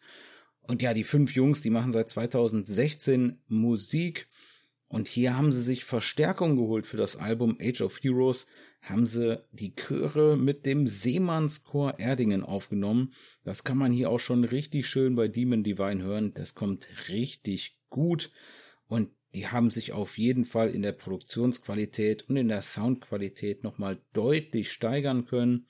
Und 0.61 0.81
ja, 0.81 0.95
die 0.95 1.03
fünf 1.03 1.35
Jungs, 1.35 1.61
die 1.61 1.69
machen 1.69 1.91
seit 1.91 2.09
2016 2.09 3.37
Musik. 3.47 4.27
Und 4.87 5.07
hier 5.07 5.37
haben 5.37 5.51
sie 5.51 5.61
sich 5.61 5.83
Verstärkung 5.83 6.55
geholt 6.55 6.87
für 6.87 6.97
das 6.97 7.15
Album 7.17 7.57
Age 7.61 7.81
of 7.81 8.01
Heroes, 8.01 8.47
haben 8.85 9.07
sie 9.07 9.41
die 9.51 9.75
Chöre 9.75 10.37
mit 10.37 10.65
dem 10.65 10.87
Seemannschor 10.87 11.99
Erdingen 11.99 12.43
aufgenommen. 12.43 13.13
Das 13.43 13.63
kann 13.63 13.77
man 13.77 13.91
hier 13.91 14.09
auch 14.09 14.19
schon 14.19 14.43
richtig 14.43 14.87
schön 14.87 15.15
bei 15.15 15.27
Demon 15.27 15.63
Divine 15.63 16.03
hören. 16.03 16.33
Das 16.35 16.53
kommt 16.53 16.87
richtig 17.09 17.79
gut. 17.89 18.31
Und 18.87 19.09
die 19.33 19.47
haben 19.47 19.71
sich 19.71 19.91
auf 19.91 20.17
jeden 20.17 20.45
Fall 20.45 20.69
in 20.69 20.83
der 20.83 20.91
Produktionsqualität 20.91 22.29
und 22.29 22.37
in 22.37 22.47
der 22.47 22.61
Soundqualität 22.61 23.63
nochmal 23.63 23.99
deutlich 24.13 24.71
steigern 24.71 25.25
können. 25.25 25.65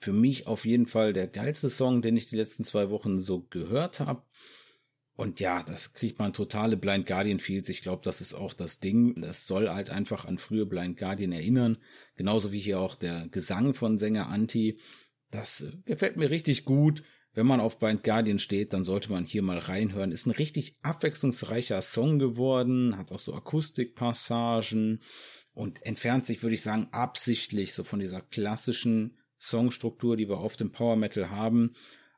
Für 0.00 0.12
mich 0.12 0.46
auf 0.46 0.64
jeden 0.64 0.86
Fall 0.86 1.12
der 1.12 1.26
geilste 1.26 1.70
Song, 1.70 2.02
den 2.02 2.16
ich 2.16 2.28
die 2.28 2.36
letzten 2.36 2.64
zwei 2.64 2.90
Wochen 2.90 3.20
so 3.20 3.46
gehört 3.50 4.00
habe. 4.00 4.22
Und 5.14 5.40
ja, 5.40 5.62
das 5.62 5.92
kriegt 5.92 6.18
man 6.18 6.32
totale 6.32 6.76
Blind 6.76 7.06
Guardian 7.06 7.38
Feels. 7.38 7.68
Ich 7.68 7.82
glaube, 7.82 8.02
das 8.02 8.20
ist 8.20 8.32
auch 8.32 8.54
das 8.54 8.80
Ding. 8.80 9.20
Das 9.20 9.46
soll 9.46 9.68
halt 9.68 9.90
einfach 9.90 10.24
an 10.24 10.38
frühe 10.38 10.64
Blind 10.64 10.96
Guardian 10.96 11.32
erinnern. 11.32 11.78
Genauso 12.16 12.50
wie 12.50 12.60
hier 12.60 12.80
auch 12.80 12.94
der 12.94 13.28
Gesang 13.28 13.74
von 13.74 13.98
Sänger 13.98 14.28
Anti. 14.28 14.78
Das 15.30 15.60
äh, 15.60 15.72
gefällt 15.84 16.16
mir 16.16 16.30
richtig 16.30 16.64
gut. 16.64 17.02
Wenn 17.34 17.46
man 17.46 17.60
auf 17.60 17.78
Blind 17.78 18.04
Guardian 18.04 18.38
steht, 18.38 18.72
dann 18.72 18.84
sollte 18.84 19.10
man 19.10 19.24
hier 19.24 19.42
mal 19.42 19.58
reinhören. 19.58 20.12
Ist 20.12 20.26
ein 20.26 20.32
richtig 20.32 20.76
abwechslungsreicher 20.82 21.80
Song 21.82 22.18
geworden, 22.18 22.96
hat 22.96 23.10
auch 23.10 23.18
so 23.18 23.34
Akustikpassagen 23.34 25.00
und 25.54 25.84
entfernt 25.84 26.26
sich, 26.26 26.42
würde 26.42 26.54
ich 26.54 26.62
sagen, 26.62 26.88
absichtlich 26.90 27.72
so 27.72 27.84
von 27.84 28.00
dieser 28.00 28.20
klassischen 28.20 29.18
Songstruktur, 29.40 30.16
die 30.16 30.28
wir 30.28 30.38
auf 30.38 30.56
dem 30.56 30.72
Power 30.72 30.96
Metal 30.96 31.30
haben 31.30 31.74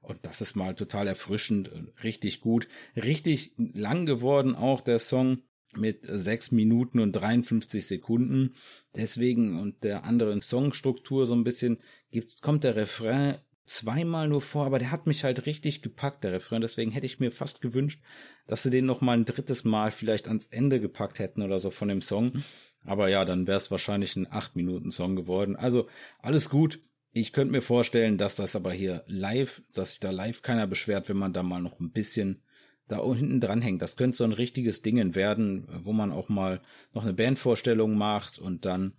und 0.07 0.19
das 0.23 0.41
ist 0.41 0.57
mal 0.57 0.75
total 0.75 1.07
erfrischend, 1.07 1.71
richtig 2.03 2.41
gut. 2.41 2.69
Richtig 2.97 3.53
lang 3.57 4.07
geworden 4.07 4.55
auch 4.55 4.81
der 4.81 4.99
Song 4.99 5.39
mit 5.77 6.01
sechs 6.09 6.53
Minuten 6.53 7.01
und 7.01 7.13
53 7.13 7.87
Sekunden. 7.87 8.55
Deswegen 8.95 9.61
und 9.61 9.83
der 9.83 10.05
anderen 10.05 10.41
Songstruktur 10.41 11.27
so 11.27 11.35
ein 11.35 11.45
bisschen 11.45 11.79
gibt's, 12.11 12.43
kommt 12.43 12.65
der 12.65 12.77
Refrain 12.77 13.39
zweimal 13.67 14.29
nur 14.29 14.43
vor, 14.43 14.67
aber 14.67 14.79
der 14.79 14.91
hat 14.91 15.07
mich 15.07 15.25
halt 15.25 15.47
richtig 15.47 15.83
gepackt, 15.83 16.25
der 16.25 16.33
Refrain. 16.33 16.61
Deswegen 16.61 16.91
hätte 16.91 17.07
ich 17.07 17.21
mir 17.21 17.33
fast 17.33 17.61
gewünscht, 17.61 18.03
dass 18.47 18.63
sie 18.63 18.71
den 18.71 18.85
noch 18.85 19.01
mal 19.01 19.17
ein 19.17 19.25
drittes 19.25 19.65
Mal 19.65 19.91
vielleicht 19.91 20.29
ans 20.29 20.47
Ende 20.49 20.81
gepackt 20.81 21.19
hätten 21.19 21.43
oder 21.43 21.59
so 21.59 21.71
von 21.71 21.89
dem 21.89 22.03
Song. 22.03 22.43
Aber 22.85 23.09
ja, 23.09 23.25
dann 23.25 23.47
wäre 23.47 23.57
es 23.57 23.71
wahrscheinlich 23.71 24.17
ein 24.17 24.31
acht 24.31 24.57
Minuten 24.57 24.91
Song 24.91 25.17
geworden. 25.17 25.57
Also 25.57 25.89
alles 26.21 26.51
gut. 26.51 26.81
Ich 27.17 27.33
könnte 27.33 27.53
mir 27.53 27.63
vorstellen, 27.63 28.19
dass 28.19 28.35
das 28.35 28.57
aber 28.57 28.73
hier 28.73 29.05
live, 29.07 29.63
dass 29.73 29.91
sich 29.91 30.01
da 30.01 30.11
live 30.11 30.43
keiner 30.43 30.67
beschwert, 30.67 31.09
wenn 31.09 31.17
man 31.17 31.33
da 31.33 31.45
mal 31.45 31.63
noch 31.63 31.79
ein 31.79 31.93
bisschen 31.93 32.43
da 32.89 33.01
hinten 33.15 33.41
dran 33.41 33.63
hängt. 33.63 33.81
Das 33.83 33.95
könnte 33.95 34.17
so 34.17 34.25
ein 34.25 34.33
richtiges 34.33 34.83
Ding 34.83 35.15
werden, 35.15 35.69
wo 35.85 35.93
man 35.93 36.11
auch 36.11 36.29
mal 36.29 36.61
noch 36.93 37.05
eine 37.05 37.15
Bandvorstellung 37.15 37.97
macht 37.97 38.41
und 38.41 38.65
dann 38.65 38.95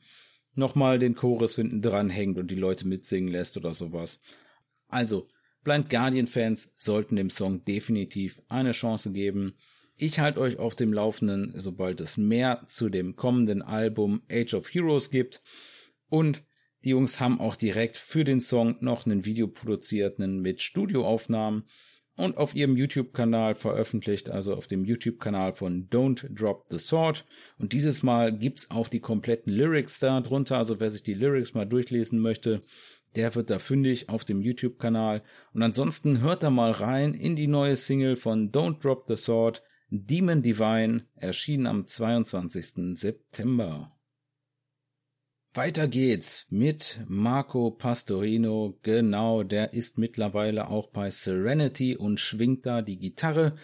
nochmal 0.54 0.98
den 0.98 1.16
Chorus 1.16 1.58
hinten 1.58 1.82
dran 1.82 2.10
hängt 2.10 2.38
und 2.38 2.50
die 2.50 2.56
Leute 2.56 2.88
mitsingen 2.88 3.30
lässt 3.30 3.58
oder 3.58 3.74
sowas. 3.74 4.22
Also, 4.88 5.28
Blind 5.66 5.90
Guardian 5.90 6.28
Fans 6.28 6.72
sollten 6.78 7.18
dem 7.18 7.30
Song 7.30 7.66
definitiv 7.66 8.42
eine 8.48 8.72
Chance 8.72 9.12
geben. 9.12 9.56
Ich 9.98 10.20
halte 10.20 10.40
euch 10.40 10.58
auf 10.58 10.74
dem 10.74 10.94
Laufenden, 10.94 11.52
sobald 11.56 12.00
es 12.00 12.16
mehr 12.16 12.64
zu 12.66 12.88
dem 12.88 13.18
kommenden 13.18 13.62
Album 13.62 14.22
Age 14.32 14.54
of 14.54 14.74
Heroes 14.74 15.12
gibt. 15.12 15.42
Und 16.08 16.44
die 16.86 16.92
Jungs 16.92 17.20
haben 17.20 17.40
auch 17.40 17.56
direkt 17.56 17.98
für 17.98 18.24
den 18.24 18.40
Song 18.40 18.78
noch 18.80 19.08
ein 19.08 19.26
Video 19.26 19.48
produziert, 19.48 20.20
einen 20.20 20.40
mit 20.40 20.62
Studioaufnahmen 20.62 21.64
und 22.16 22.38
auf 22.38 22.54
ihrem 22.54 22.78
YouTube-Kanal 22.78 23.56
veröffentlicht, 23.56 24.30
also 24.30 24.54
auf 24.54 24.68
dem 24.68 24.86
YouTube-Kanal 24.86 25.56
von 25.56 25.90
Don't 25.90 26.28
Drop 26.30 26.68
the 26.70 26.78
Sword. 26.78 27.26
Und 27.58 27.74
dieses 27.74 28.04
Mal 28.04 28.38
gibt's 28.38 28.70
auch 28.70 28.88
die 28.88 29.00
kompletten 29.00 29.52
Lyrics 29.52 29.98
da 29.98 30.22
drunter, 30.22 30.60
also 30.60 30.80
wer 30.80 30.92
sich 30.92 31.02
die 31.02 31.16
Lyrics 31.16 31.56
mal 31.56 31.66
durchlesen 31.66 32.20
möchte, 32.20 32.62
der 33.16 33.34
wird 33.34 33.50
da 33.50 33.58
fündig 33.58 34.10
auf 34.10 34.24
dem 34.24 34.42
YouTube-Kanal. 34.42 35.24
Und 35.54 35.64
ansonsten 35.64 36.22
hört 36.22 36.44
da 36.44 36.52
mal 36.52 36.72
rein 36.72 37.16
in 37.16 37.36
die 37.36 37.48
neue 37.48 37.78
Single 37.78 38.16
von 38.16 38.52
Don't 38.52 38.80
Drop 38.82 39.06
the 39.08 39.18
Sword, 39.18 39.64
Demon 39.90 40.44
Divine, 40.44 41.08
erschienen 41.16 41.66
am 41.66 41.88
22. 41.88 42.96
September. 42.96 43.95
Weiter 45.56 45.88
geht's 45.88 46.48
mit 46.50 47.00
Marco 47.08 47.72
Pastorino. 47.72 48.78
Genau, 48.84 49.44
der 49.44 49.72
ist 49.72 49.98
mittlerweile 49.98 50.68
auch 50.68 50.88
bei 50.88 51.10
Serenity 51.10 51.96
und 51.96 52.20
schwingt 52.20 52.66
da 52.66 52.82
die 52.82 53.00
Gitarre. 53.00 53.56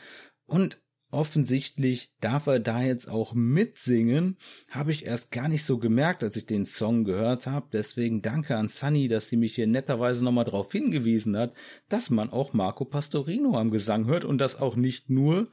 Und 0.46 0.80
offensichtlich 1.10 2.14
darf 2.22 2.48
er 2.48 2.62
da 2.62 2.82
jetzt 2.82 3.10
auch 3.10 3.34
mitsingen. 3.34 4.38
Habe 4.70 4.92
ich 4.92 5.06
erst 5.06 5.32
gar 5.32 5.50
nicht 5.50 5.66
so 5.66 5.80
gemerkt, 5.80 6.24
als 6.24 6.38
ich 6.38 6.46
den 6.46 6.64
Song 6.64 7.04
gehört 7.04 7.46
habe. 7.46 7.68
Deswegen 7.74 8.22
danke 8.22 8.56
an 8.56 8.70
Sunny, 8.70 9.10
dass 9.10 9.28
sie 9.28 9.36
mich 9.36 9.56
hier 9.56 9.68
netterweise 9.68 10.24
nochmal 10.24 10.46
darauf 10.46 10.72
hingewiesen 10.72 11.36
hat, 11.36 11.54
dass 11.90 12.10
man 12.10 12.30
auch 12.30 12.54
Marco 12.54 12.86
Pastorino 12.86 13.58
am 13.58 13.70
Gesang 13.70 14.06
hört 14.06 14.24
und 14.24 14.38
das 14.38 14.56
auch 14.56 14.78
nicht 14.78 15.10
nur 15.10 15.50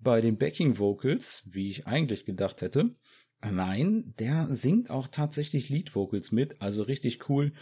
bei 0.00 0.20
den 0.20 0.36
Backing 0.36 0.80
Vocals, 0.80 1.44
wie 1.46 1.70
ich 1.70 1.86
eigentlich 1.86 2.24
gedacht 2.24 2.60
hätte, 2.60 2.96
Nein, 3.42 4.14
der 4.18 4.48
singt 4.50 4.90
auch 4.90 5.08
tatsächlich 5.08 5.68
Lead 5.68 5.94
Vocals 5.94 6.32
mit, 6.32 6.60
also 6.60 6.82
richtig 6.82 7.28
cool. 7.28 7.52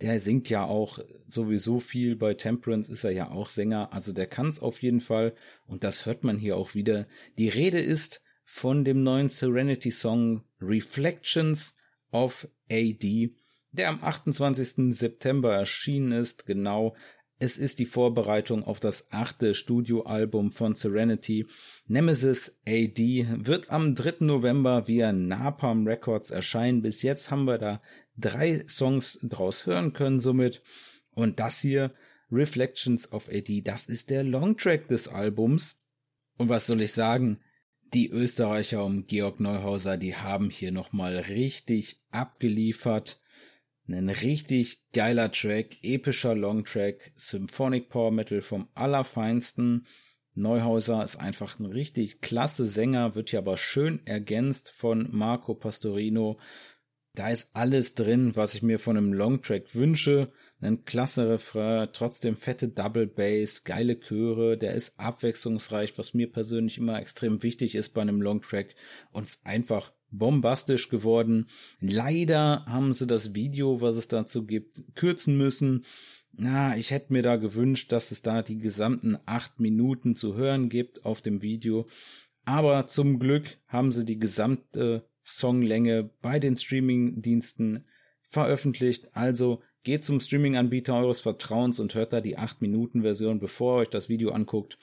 Der 0.00 0.20
singt 0.20 0.48
ja 0.48 0.64
auch 0.64 1.00
sowieso 1.26 1.80
viel, 1.80 2.14
bei 2.14 2.34
Temperance 2.34 2.92
ist 2.92 3.02
er 3.02 3.10
ja 3.10 3.30
auch 3.30 3.48
Sänger, 3.48 3.92
also 3.92 4.12
der 4.12 4.28
kann 4.28 4.46
es 4.46 4.60
auf 4.60 4.80
jeden 4.82 5.00
Fall 5.00 5.34
und 5.66 5.82
das 5.82 6.06
hört 6.06 6.22
man 6.22 6.38
hier 6.38 6.56
auch 6.56 6.74
wieder. 6.74 7.08
Die 7.36 7.48
Rede 7.48 7.80
ist 7.80 8.22
von 8.44 8.84
dem 8.84 9.02
neuen 9.02 9.28
Serenity 9.28 9.90
Song 9.90 10.44
Reflections 10.60 11.76
of 12.12 12.48
AD, 12.70 13.34
der 13.72 13.88
am 13.88 14.02
28. 14.02 14.94
September 14.96 15.54
erschienen 15.54 16.12
ist, 16.12 16.46
genau 16.46 16.96
es 17.38 17.56
ist 17.56 17.78
die 17.78 17.86
Vorbereitung 17.86 18.64
auf 18.64 18.80
das 18.80 19.06
achte 19.10 19.54
Studioalbum 19.54 20.50
von 20.50 20.74
Serenity. 20.74 21.46
Nemesis 21.86 22.58
AD 22.66 23.26
wird 23.46 23.70
am 23.70 23.94
3. 23.94 24.24
November 24.24 24.88
via 24.88 25.12
Napalm 25.12 25.86
Records 25.86 26.30
erscheinen. 26.30 26.82
Bis 26.82 27.02
jetzt 27.02 27.30
haben 27.30 27.44
wir 27.44 27.58
da 27.58 27.80
drei 28.16 28.64
Songs 28.68 29.20
draus 29.22 29.66
hören 29.66 29.92
können 29.92 30.18
somit. 30.18 30.62
Und 31.14 31.38
das 31.38 31.60
hier, 31.60 31.94
Reflections 32.30 33.12
of 33.12 33.28
AD, 33.28 33.62
das 33.62 33.86
ist 33.86 34.10
der 34.10 34.24
Longtrack 34.24 34.88
des 34.88 35.06
Albums. 35.06 35.76
Und 36.38 36.48
was 36.48 36.66
soll 36.66 36.80
ich 36.80 36.92
sagen? 36.92 37.38
Die 37.94 38.10
Österreicher 38.10 38.84
um 38.84 39.06
Georg 39.06 39.40
Neuhauser, 39.40 39.96
die 39.96 40.16
haben 40.16 40.50
hier 40.50 40.72
nochmal 40.72 41.16
richtig 41.16 42.00
abgeliefert. 42.10 43.20
Ein 43.90 44.10
richtig 44.10 44.82
geiler 44.92 45.32
Track, 45.32 45.78
epischer 45.82 46.34
Longtrack, 46.34 47.10
Symphonic 47.16 47.88
Power 47.88 48.10
Metal 48.10 48.42
vom 48.42 48.68
Allerfeinsten. 48.74 49.86
Neuhauser 50.34 51.02
ist 51.02 51.16
einfach 51.16 51.58
ein 51.58 51.64
richtig 51.64 52.20
klasse 52.20 52.68
Sänger, 52.68 53.14
wird 53.14 53.30
hier 53.30 53.38
aber 53.38 53.56
schön 53.56 54.06
ergänzt 54.06 54.70
von 54.76 55.08
Marco 55.10 55.54
Pastorino. 55.54 56.38
Da 57.14 57.30
ist 57.30 57.48
alles 57.54 57.94
drin, 57.94 58.36
was 58.36 58.54
ich 58.54 58.62
mir 58.62 58.78
von 58.78 58.98
einem 58.98 59.14
Longtrack 59.14 59.74
wünsche. 59.74 60.30
Ein 60.60 60.84
klasse 60.84 61.26
Refrain, 61.26 61.88
trotzdem 61.94 62.36
fette 62.36 62.68
Double 62.68 63.06
Bass, 63.06 63.64
geile 63.64 63.98
Chöre, 63.98 64.58
der 64.58 64.74
ist 64.74 65.00
abwechslungsreich, 65.00 65.96
was 65.96 66.12
mir 66.12 66.30
persönlich 66.30 66.76
immer 66.76 67.00
extrem 67.00 67.42
wichtig 67.42 67.74
ist 67.74 67.94
bei 67.94 68.02
einem 68.02 68.20
Longtrack 68.20 68.74
und 69.12 69.22
ist 69.22 69.40
einfach 69.44 69.92
bombastisch 70.10 70.88
geworden. 70.88 71.46
Leider 71.80 72.64
haben 72.66 72.92
sie 72.92 73.06
das 73.06 73.34
Video, 73.34 73.80
was 73.80 73.96
es 73.96 74.08
dazu 74.08 74.46
gibt, 74.46 74.82
kürzen 74.94 75.36
müssen. 75.36 75.84
na, 76.32 76.76
ich 76.76 76.90
hätte 76.90 77.12
mir 77.12 77.22
da 77.22 77.36
gewünscht, 77.36 77.90
dass 77.90 78.10
es 78.10 78.22
da 78.22 78.42
die 78.42 78.58
gesamten 78.58 79.18
acht 79.26 79.58
Minuten 79.60 80.14
zu 80.14 80.36
hören 80.36 80.68
gibt 80.68 81.04
auf 81.04 81.20
dem 81.20 81.42
Video. 81.42 81.88
Aber 82.44 82.86
zum 82.86 83.18
Glück 83.18 83.58
haben 83.66 83.92
sie 83.92 84.04
die 84.04 84.18
gesamte 84.18 85.04
Songlänge 85.24 86.10
bei 86.22 86.38
den 86.38 86.56
Streaming-Diensten 86.56 87.84
veröffentlicht. 88.22 89.14
Also 89.14 89.62
geht 89.82 90.04
zum 90.04 90.20
Streaming-Anbieter 90.20 90.94
eures 90.94 91.20
Vertrauens 91.20 91.80
und 91.80 91.94
hört 91.94 92.12
da 92.12 92.20
die 92.20 92.38
8-Minuten-Version, 92.38 93.40
bevor 93.40 93.78
ihr 93.78 93.80
euch 93.82 93.88
das 93.88 94.08
Video 94.08 94.30
anguckt. 94.30 94.78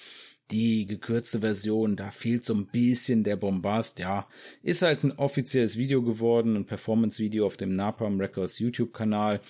Die 0.52 0.86
gekürzte 0.86 1.40
Version, 1.40 1.96
da 1.96 2.12
fehlt 2.12 2.44
so 2.44 2.54
ein 2.54 2.68
bisschen 2.68 3.24
der 3.24 3.36
Bombast, 3.36 3.98
ja. 3.98 4.28
Ist 4.62 4.84
halt 4.84 5.04
ein 5.04 5.12
offizielles 5.14 5.78
Video 5.78 6.04
geworden, 6.04 6.56
ein 6.56 6.66
Performance-Video 6.66 7.46
auf 7.46 7.58
dem 7.58 7.76
Napalm 7.76 8.20
Records 8.20 8.60
YouTube-Kanal. 8.60 9.42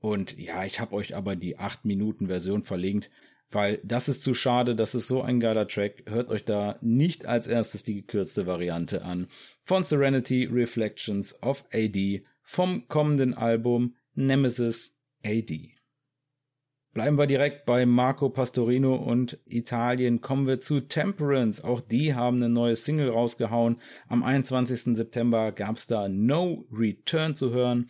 Und 0.00 0.36
ja, 0.36 0.64
ich 0.64 0.80
habe 0.80 0.94
euch 0.94 1.16
aber 1.16 1.34
die 1.36 1.58
8-Minuten-Version 1.58 2.64
verlinkt, 2.64 3.08
weil 3.50 3.80
das 3.84 4.08
ist 4.08 4.22
zu 4.22 4.34
schade, 4.34 4.74
das 4.74 4.94
ist 4.94 5.06
so 5.06 5.22
ein 5.22 5.40
geiler 5.40 5.68
Track. 5.68 6.02
Hört 6.06 6.28
euch 6.28 6.44
da 6.44 6.78
nicht 6.82 7.24
als 7.24 7.46
erstes 7.46 7.82
die 7.82 7.94
gekürzte 7.94 8.46
Variante 8.46 9.04
an. 9.04 9.28
Von 9.62 9.84
Serenity 9.84 10.44
Reflections 10.44 11.40
of 11.42 11.64
AD 11.72 12.24
vom 12.42 12.86
kommenden 12.88 13.34
Album 13.34 13.94
Nemesis 14.14 14.94
AD. 15.24 15.71
Bleiben 16.92 17.16
wir 17.16 17.26
direkt 17.26 17.64
bei 17.64 17.86
Marco 17.86 18.28
Pastorino 18.28 18.94
und 18.94 19.38
Italien. 19.46 20.20
Kommen 20.20 20.46
wir 20.46 20.60
zu 20.60 20.80
Temperance. 20.80 21.64
Auch 21.64 21.80
die 21.80 22.14
haben 22.14 22.36
eine 22.36 22.50
neue 22.50 22.76
Single 22.76 23.08
rausgehauen. 23.08 23.80
Am 24.08 24.22
21. 24.22 24.94
September 24.94 25.52
gab's 25.52 25.86
da 25.86 26.10
No 26.10 26.66
Return 26.70 27.34
zu 27.34 27.50
hören. 27.50 27.88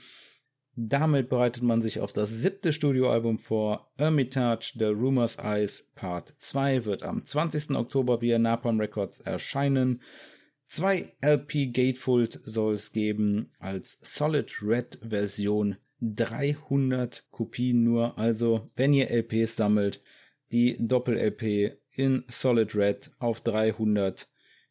Damit 0.77 1.29
bereitet 1.29 1.65
man 1.65 1.81
sich 1.81 1.99
auf 1.99 2.13
das 2.13 2.31
siebte 2.31 2.73
Studioalbum 2.73 3.39
vor. 3.39 3.91
Hermitage, 3.99 4.75
The 4.79 4.87
Rumors 4.87 5.37
Eyes 5.37 5.85
Part 5.97 6.35
2 6.37 6.85
wird 6.85 7.03
am 7.03 7.25
20. 7.25 7.77
Oktober 7.77 8.21
via 8.21 8.39
Napalm 8.39 8.79
Records 8.79 9.19
erscheinen. 9.19 10.01
Zwei 10.67 11.13
LP 11.21 11.73
Gatefold 11.73 12.41
soll 12.45 12.75
es 12.75 12.93
geben 12.93 13.51
als 13.59 13.99
Solid 14.03 14.63
Red 14.63 15.01
Version. 15.03 15.77
300 16.03 17.27
Kopien 17.31 17.85
nur. 17.85 18.19
Also, 18.19 18.71
wenn 18.75 18.93
ihr 18.93 19.11
LPs 19.11 19.57
sammelt, 19.57 20.03
die 20.51 20.77
Doppel-LP 20.79 21.79
in 21.95 22.25
Solid 22.29 22.75
Red 22.75 23.13
auf 23.19 23.41
300 23.41 24.29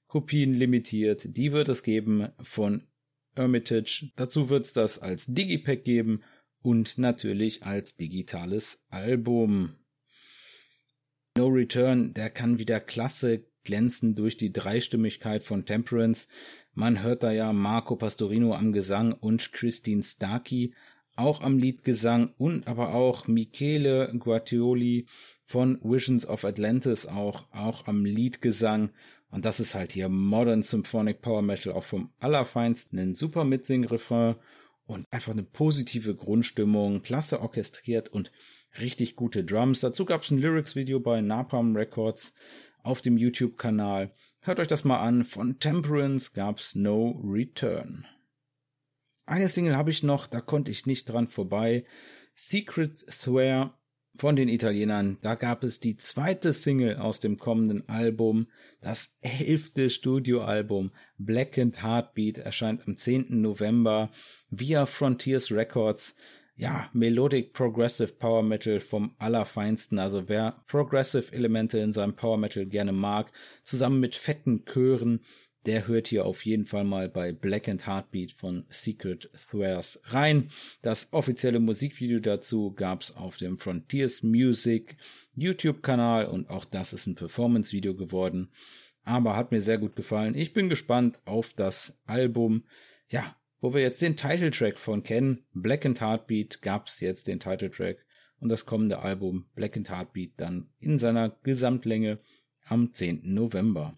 Kopien 0.08 0.54
limitiert, 0.54 1.38
die 1.38 1.54
wird 1.54 1.70
es 1.70 1.84
geben 1.84 2.30
von 2.42 2.88
Hermitage. 3.36 4.12
Dazu 4.18 4.50
wird 4.50 4.66
es 4.66 4.74
das 4.74 5.00
als 5.00 5.26
Digipack 5.28 5.84
geben 5.86 6.22
und 6.62 6.98
natürlich 6.98 7.64
als 7.64 7.96
digitales 7.96 8.80
Album. 8.90 9.78
No 11.38 11.48
Return, 11.48 12.14
der 12.14 12.30
kann 12.30 12.60
wieder 12.60 12.82
klasse 12.82 13.46
glänzen 13.64 14.16
durch 14.16 14.38
die 14.38 14.52
Dreistimmigkeit 14.52 15.44
von 15.44 15.66
Temperance. 15.66 16.28
Man 16.74 17.04
hört 17.04 17.24
da 17.24 17.32
ja 17.32 17.54
Marco 17.54 17.96
Pastorino 17.96 18.54
am 18.54 18.74
Gesang 18.74 19.14
und 19.14 19.54
Christine 19.54 20.04
Starkey 20.04 20.74
auch 21.22 21.42
am 21.42 21.58
Liedgesang 21.58 22.34
und 22.38 22.68
aber 22.68 22.94
auch 22.94 23.28
Michele 23.28 24.14
Guartioli 24.18 25.06
von 25.46 25.80
Visions 25.84 26.28
of 26.28 26.44
Atlantis 26.46 27.06
auch, 27.06 27.46
auch 27.52 27.88
am 27.88 28.06
Liedgesang 28.06 28.90
und 29.32 29.46
das 29.46 29.62
ist 29.62 29.76
halt 29.76 29.94
hier 29.94 30.10
Modern 30.10 30.62
Symphonic 30.62 31.22
Power 31.22 31.42
Metal 31.42 31.72
auch 31.72 31.86
vom 31.86 32.12
Allerfeinsten. 32.20 33.00
Ein 33.00 33.16
super 33.16 33.46
Mitsing-Refrain 33.46 34.36
und 34.86 35.08
einfach 35.10 35.32
eine 35.32 35.44
positive 35.44 36.16
Grundstimmung, 36.16 37.02
klasse 37.02 37.42
orchestriert 37.42 38.10
und 38.10 38.32
richtig 38.80 39.16
gute 39.16 39.46
Drums. 39.46 39.80
Dazu 39.80 40.04
gab 40.04 40.24
es 40.24 40.32
ein 40.32 40.40
Lyrics-Video 40.40 41.00
bei 41.00 41.22
Napalm 41.22 41.76
Records 41.76 42.34
auf 42.84 43.02
dem 43.02 43.18
YouTube-Kanal. 43.18 44.14
Hört 44.42 44.60
euch 44.60 44.68
das 44.68 44.84
mal 44.84 45.00
an. 45.00 45.24
Von 45.24 45.60
Temperance 45.60 46.32
gab's 46.34 46.76
No 46.76 47.22
Return. 47.24 48.06
Eine 49.32 49.48
Single 49.48 49.78
habe 49.78 49.92
ich 49.92 50.04
noch, 50.04 50.28
da 50.28 50.42
konnte 50.42 50.72
ich 50.72 50.86
nicht 50.86 51.06
dran 51.06 51.30
vorbei. 51.30 51.86
Secret 52.36 52.98
Swear 53.10 53.80
von 54.18 54.36
den 54.36 54.50
Italienern. 54.50 55.20
Da 55.22 55.36
gab 55.36 55.64
es 55.64 55.80
die 55.80 55.96
zweite 55.96 56.52
Single 56.52 56.98
aus 56.98 57.22
dem 57.22 57.38
kommenden 57.38 57.88
Album. 57.88 58.48
Das 58.82 59.16
elfte 59.22 59.90
Studioalbum 59.90 60.92
Black 61.18 61.58
and 61.58 61.82
Heartbeat 61.82 62.40
erscheint 62.40 62.86
am 62.86 62.98
10. 62.98 63.40
November 63.40 64.12
via 64.50 64.86
Frontiers 64.86 65.50
Records. 65.50 66.14
Ja, 66.56 66.90
Melodic 66.92 67.54
Progressive 67.54 68.12
Power 68.12 68.44
Metal 68.44 68.82
vom 68.82 69.16
Allerfeinsten. 69.18 69.98
Also 69.98 70.28
wer 70.28 70.62
Progressive 70.68 71.32
Elemente 71.32 71.78
in 71.80 71.94
seinem 71.94 72.18
Power 72.18 72.38
Metal 72.38 72.66
gerne 72.66 72.92
mag, 72.92 73.32
zusammen 73.64 74.02
mit 74.02 74.14
fetten 74.14 74.66
Chören, 74.66 75.22
der 75.66 75.88
hört 75.88 76.08
hier 76.08 76.26
auf 76.26 76.46
jeden 76.46 76.66
Fall 76.66 76.84
mal 76.84 77.10
bei 77.10 77.32
Black 77.32 77.70
and 77.70 77.86
Heartbeat 77.86 78.32
von 78.32 78.66
Secret 78.70 79.30
Thrares 79.50 80.00
rein. 80.06 80.50
Das 80.82 81.10
offizielle 81.12 81.60
Musikvideo 81.60 82.20
dazu 82.20 82.74
gab's 82.74 83.12
auf 83.12 83.38
dem 83.38 83.58
Frontiers 83.58 84.24
Music 84.24 84.98
YouTube-Kanal 85.36 86.26
und 86.26 86.50
auch 86.50 86.66
das 86.66 86.94
ist 86.94 87.08
ein 87.08 87.16
Performance-Video 87.16 87.96
geworden. 87.96 88.50
Aber 89.04 89.36
hat 89.36 89.52
mir 89.52 89.62
sehr 89.62 89.78
gut 89.78 89.96
gefallen. 89.96 90.36
Ich 90.36 90.54
bin 90.54 90.70
gespannt 90.70 91.20
auf 91.26 91.54
das 91.54 91.98
Album. 92.06 92.64
Ja, 93.10 93.36
wo 93.60 93.74
wir 93.74 93.82
jetzt 93.82 94.02
den 94.02 94.18
Titeltrack 94.18 94.80
von 94.80 95.04
kennen. 95.04 95.46
Black 95.54 95.86
and 95.86 96.02
Heartbeat 96.02 96.62
gab's 96.62 97.00
jetzt 97.00 97.28
den 97.28 97.40
Titeltrack 97.40 98.06
und 98.40 98.50
das 98.50 98.66
kommende 98.66 99.00
Album 99.00 99.46
Black 99.56 99.78
and 99.78 99.90
Heartbeat 99.90 100.34
dann 100.38 100.70
in 100.80 101.00
seiner 101.00 101.30
Gesamtlänge 101.44 102.20
am 102.66 102.92
10. 102.92 103.22
November. 103.24 103.96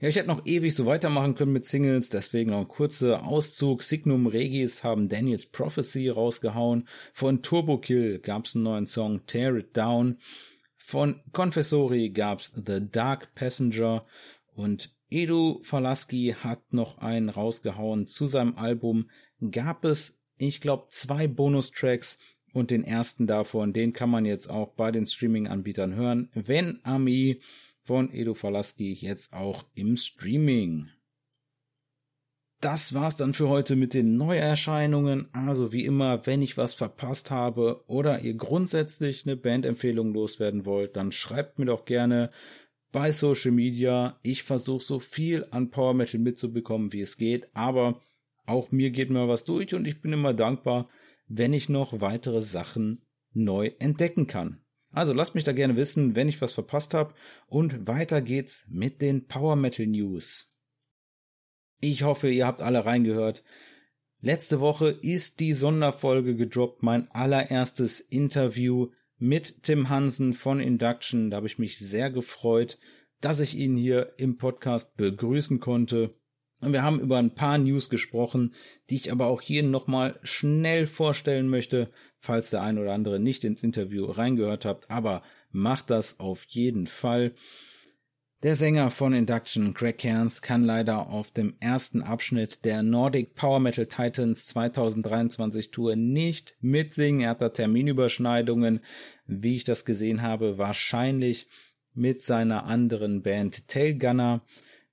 Ja, 0.00 0.08
ich 0.08 0.16
hätte 0.16 0.28
noch 0.28 0.44
ewig 0.44 0.74
so 0.74 0.86
weitermachen 0.86 1.34
können 1.34 1.52
mit 1.52 1.64
Singles, 1.64 2.10
deswegen 2.10 2.50
noch 2.50 2.60
ein 2.60 2.68
kurzer 2.68 3.24
Auszug. 3.24 3.82
Signum 3.82 4.26
Regis 4.26 4.82
haben 4.82 5.08
Daniels 5.08 5.46
Prophecy 5.46 6.08
rausgehauen. 6.08 6.88
Von 7.12 7.42
Turbo 7.42 7.78
Kill 7.78 8.18
gab's 8.18 8.54
einen 8.54 8.64
neuen 8.64 8.86
Song 8.86 9.24
Tear 9.26 9.56
It 9.56 9.76
Down. 9.76 10.18
Von 10.76 11.22
Confessori 11.32 12.10
gab's 12.10 12.52
The 12.54 12.80
Dark 12.90 13.34
Passenger 13.34 14.04
und 14.54 14.94
Edu 15.10 15.60
Falaski 15.62 16.34
hat 16.38 16.72
noch 16.72 16.98
einen 16.98 17.28
rausgehauen. 17.28 18.06
Zu 18.08 18.26
seinem 18.26 18.56
Album 18.56 19.08
gab 19.52 19.84
es, 19.84 20.18
ich 20.36 20.60
glaube, 20.60 20.86
zwei 20.88 21.28
Bonustracks 21.28 22.18
und 22.52 22.70
den 22.70 22.84
ersten 22.84 23.26
davon, 23.26 23.72
den 23.72 23.92
kann 23.92 24.10
man 24.10 24.24
jetzt 24.24 24.50
auch 24.50 24.72
bei 24.74 24.90
den 24.90 25.06
Streaming-Anbietern 25.06 25.94
hören. 25.94 26.30
Wenn 26.34 26.80
Ami 26.84 27.40
von 27.84 28.12
Edo 28.12 28.34
Falaski 28.34 28.92
jetzt 28.92 29.32
auch 29.32 29.64
im 29.74 29.96
Streaming. 29.96 30.88
Das 32.60 32.94
war's 32.94 33.16
dann 33.16 33.34
für 33.34 33.50
heute 33.50 33.76
mit 33.76 33.92
den 33.92 34.16
Neuerscheinungen. 34.16 35.28
Also 35.34 35.70
wie 35.70 35.84
immer, 35.84 36.24
wenn 36.26 36.40
ich 36.40 36.56
was 36.56 36.72
verpasst 36.72 37.30
habe 37.30 37.84
oder 37.86 38.20
ihr 38.20 38.34
grundsätzlich 38.34 39.26
eine 39.26 39.36
Bandempfehlung 39.36 40.14
loswerden 40.14 40.64
wollt, 40.64 40.96
dann 40.96 41.12
schreibt 41.12 41.58
mir 41.58 41.66
doch 41.66 41.84
gerne 41.84 42.30
bei 42.90 43.12
Social 43.12 43.50
Media. 43.50 44.18
Ich 44.22 44.44
versuche 44.44 44.82
so 44.82 44.98
viel 44.98 45.46
an 45.50 45.70
Power 45.70 45.92
Metal 45.92 46.18
mitzubekommen, 46.18 46.94
wie 46.94 47.02
es 47.02 47.18
geht, 47.18 47.54
aber 47.54 48.00
auch 48.46 48.72
mir 48.72 48.90
geht 48.90 49.10
mir 49.10 49.28
was 49.28 49.44
durch 49.44 49.74
und 49.74 49.86
ich 49.86 50.00
bin 50.00 50.14
immer 50.14 50.32
dankbar, 50.32 50.88
wenn 51.26 51.52
ich 51.52 51.68
noch 51.68 52.00
weitere 52.00 52.40
Sachen 52.40 53.02
neu 53.34 53.72
entdecken 53.78 54.26
kann. 54.26 54.63
Also 54.94 55.12
lasst 55.12 55.34
mich 55.34 55.44
da 55.44 55.52
gerne 55.52 55.76
wissen, 55.76 56.14
wenn 56.14 56.28
ich 56.28 56.40
was 56.40 56.52
verpasst 56.52 56.94
habe. 56.94 57.14
Und 57.46 57.86
weiter 57.86 58.22
geht's 58.22 58.64
mit 58.68 59.02
den 59.02 59.26
Power 59.26 59.56
Metal 59.56 59.86
News. 59.86 60.50
Ich 61.80 62.02
hoffe, 62.02 62.30
ihr 62.30 62.46
habt 62.46 62.62
alle 62.62 62.84
reingehört. 62.84 63.42
Letzte 64.20 64.60
Woche 64.60 64.88
ist 64.88 65.40
die 65.40 65.52
Sonderfolge 65.52 66.34
gedroppt, 66.34 66.82
mein 66.82 67.10
allererstes 67.10 68.00
Interview 68.00 68.90
mit 69.18 69.64
Tim 69.64 69.90
Hansen 69.90 70.32
von 70.32 70.60
Induction. 70.60 71.30
Da 71.30 71.38
habe 71.38 71.46
ich 71.46 71.58
mich 71.58 71.78
sehr 71.78 72.10
gefreut, 72.10 72.78
dass 73.20 73.40
ich 73.40 73.54
ihn 73.54 73.76
hier 73.76 74.14
im 74.16 74.38
Podcast 74.38 74.96
begrüßen 74.96 75.60
konnte. 75.60 76.14
Und 76.60 76.72
wir 76.72 76.82
haben 76.82 77.00
über 77.00 77.18
ein 77.18 77.34
paar 77.34 77.58
News 77.58 77.90
gesprochen, 77.90 78.54
die 78.88 78.94
ich 78.96 79.12
aber 79.12 79.26
auch 79.26 79.42
hier 79.42 79.62
nochmal 79.62 80.18
schnell 80.22 80.86
vorstellen 80.86 81.48
möchte, 81.48 81.90
falls 82.24 82.50
der 82.50 82.62
ein 82.62 82.78
oder 82.78 82.92
andere 82.92 83.20
nicht 83.20 83.44
ins 83.44 83.62
Interview 83.62 84.06
reingehört 84.06 84.64
habt. 84.64 84.90
Aber 84.90 85.22
macht 85.50 85.90
das 85.90 86.18
auf 86.18 86.44
jeden 86.48 86.86
Fall. 86.86 87.32
Der 88.42 88.56
Sänger 88.56 88.90
von 88.90 89.14
Induction, 89.14 89.72
Greg 89.72 89.98
Cairns, 89.98 90.42
kann 90.42 90.64
leider 90.64 91.08
auf 91.08 91.30
dem 91.30 91.54
ersten 91.60 92.02
Abschnitt 92.02 92.64
der 92.64 92.82
Nordic 92.82 93.34
Power 93.34 93.58
Metal 93.58 93.86
Titans 93.86 94.46
2023 94.48 95.70
Tour 95.70 95.96
nicht 95.96 96.54
mitsingen. 96.60 97.22
Er 97.22 97.30
hat 97.30 97.40
da 97.40 97.48
Terminüberschneidungen, 97.48 98.80
wie 99.26 99.56
ich 99.56 99.64
das 99.64 99.86
gesehen 99.86 100.20
habe, 100.20 100.58
wahrscheinlich 100.58 101.46
mit 101.94 102.20
seiner 102.20 102.64
anderen 102.64 103.22
Band 103.22 103.66
Tailgunner. 103.68 104.42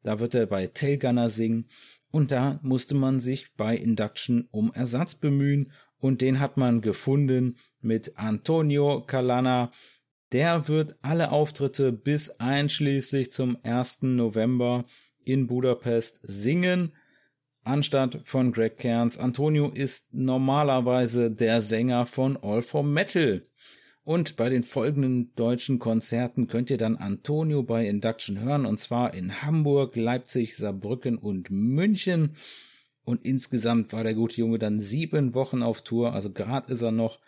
Da 0.04 0.20
wird 0.20 0.34
er 0.34 0.46
bei 0.46 0.68
Tailgunner 0.68 1.30
singen 1.30 1.68
und 2.10 2.32
da 2.32 2.60
musste 2.64 2.96
man 2.96 3.20
sich 3.20 3.54
bei 3.56 3.76
Induction 3.76 4.48
um 4.52 4.72
Ersatz 4.74 5.16
bemühen 5.16 5.72
und 6.02 6.22
den 6.22 6.40
hat 6.40 6.58
man 6.58 6.82
gefunden 6.82 7.58
mit 7.80 8.18
Antonio 8.18 9.02
Calana. 9.02 9.72
Der 10.32 10.68
wird 10.68 10.96
alle 11.02 11.32
Auftritte 11.32 11.92
bis 11.92 12.30
einschließlich 12.40 13.32
zum 13.32 13.58
1. 13.64 14.02
November 14.04 14.86
in 15.24 15.48
Budapest 15.48 16.20
singen 16.24 16.94
anstatt 17.64 18.22
von 18.26 18.52
Greg 18.52 18.78
Cairns. 18.78 19.18
Antonio 19.18 19.70
ist 19.70 20.14
normalerweise 20.14 21.32
der 21.32 21.62
Sänger 21.62 22.06
von 22.06 22.38
All 22.42 22.62
for 22.62 22.84
Metal. 22.84 23.46
Und 24.04 24.36
bei 24.36 24.50
den 24.50 24.64
folgenden 24.64 25.34
deutschen 25.36 25.78
Konzerten 25.78 26.48
könnt 26.48 26.72
ihr 26.72 26.78
dann 26.78 26.98
Antonio 26.98 27.62
bei 27.62 27.86
Induction 27.86 28.40
hören, 28.40 28.66
und 28.66 28.80
zwar 28.80 29.14
in 29.14 29.44
Hamburg, 29.44 29.96
Leipzig, 29.96 30.58
Saarbrücken 30.58 31.18
und 31.18 31.52
München. 31.52 32.36
Und 33.12 33.26
insgesamt 33.26 33.92
war 33.92 34.06
der 34.06 34.14
gute 34.14 34.38
Junge 34.38 34.58
dann 34.58 34.80
sieben 34.80 35.34
Wochen 35.34 35.64
auf 35.64 35.82
Tour, 35.82 36.14
also 36.14 36.32
gerade 36.32 36.72
ist 36.72 36.82
er 36.82 36.94
noch 36.94 37.20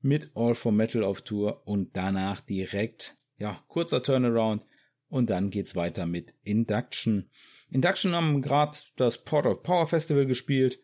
mit 0.00 0.30
All 0.34 0.54
for 0.54 0.72
Metal 0.72 1.04
auf 1.04 1.20
Tour 1.20 1.60
und 1.66 1.94
danach 1.94 2.40
direkt, 2.40 3.18
ja, 3.36 3.62
kurzer 3.68 4.02
Turnaround 4.02 4.64
und 5.08 5.28
dann 5.28 5.50
geht's 5.50 5.76
weiter 5.76 6.06
mit 6.06 6.32
Induction. 6.42 7.28
Induction 7.68 8.14
haben 8.14 8.40
gerade 8.40 8.78
das 8.96 9.24
Port 9.24 9.44
of 9.44 9.62
Power 9.62 9.86
Festival 9.86 10.24
gespielt. 10.24 10.80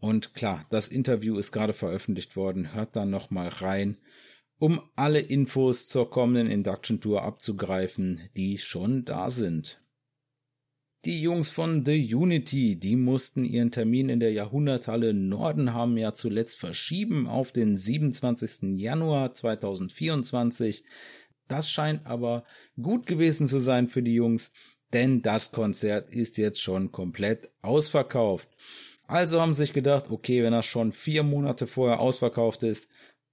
Und 0.00 0.34
klar, 0.34 0.66
das 0.70 0.88
Interview 0.88 1.38
ist 1.38 1.52
gerade 1.52 1.72
veröffentlicht 1.72 2.34
worden. 2.34 2.74
Hört 2.74 2.96
da 2.96 3.06
nochmal 3.06 3.46
rein, 3.46 3.98
um 4.58 4.82
alle 4.96 5.20
Infos 5.20 5.86
zur 5.86 6.10
kommenden 6.10 6.50
Induction 6.50 7.00
Tour 7.00 7.22
abzugreifen, 7.22 8.28
die 8.36 8.58
schon 8.58 9.04
da 9.04 9.30
sind. 9.30 9.83
Die 11.04 11.20
Jungs 11.20 11.50
von 11.50 11.84
The 11.84 12.14
Unity, 12.14 12.76
die 12.76 12.96
mussten 12.96 13.44
ihren 13.44 13.70
Termin 13.70 14.08
in 14.08 14.20
der 14.20 14.32
Jahrhunderthalle 14.32 15.12
Norden 15.12 15.74
haben 15.74 15.98
ja 15.98 16.14
zuletzt 16.14 16.58
verschieben 16.58 17.26
auf 17.26 17.52
den 17.52 17.76
27. 17.76 18.78
Januar 18.78 19.34
2024. 19.34 20.82
Das 21.46 21.68
scheint 21.68 22.06
aber 22.06 22.44
gut 22.80 23.06
gewesen 23.06 23.46
zu 23.46 23.58
sein 23.58 23.88
für 23.88 24.02
die 24.02 24.14
Jungs, 24.14 24.50
denn 24.94 25.20
das 25.20 25.52
Konzert 25.52 26.08
ist 26.08 26.38
jetzt 26.38 26.62
schon 26.62 26.90
komplett 26.90 27.50
ausverkauft. 27.60 28.48
Also 29.06 29.42
haben 29.42 29.52
sich 29.52 29.74
gedacht, 29.74 30.10
okay, 30.10 30.42
wenn 30.42 30.52
das 30.52 30.64
schon 30.64 30.92
vier 30.92 31.22
Monate 31.22 31.66
vorher 31.66 32.00
ausverkauft 32.00 32.62
ist, 32.62 32.88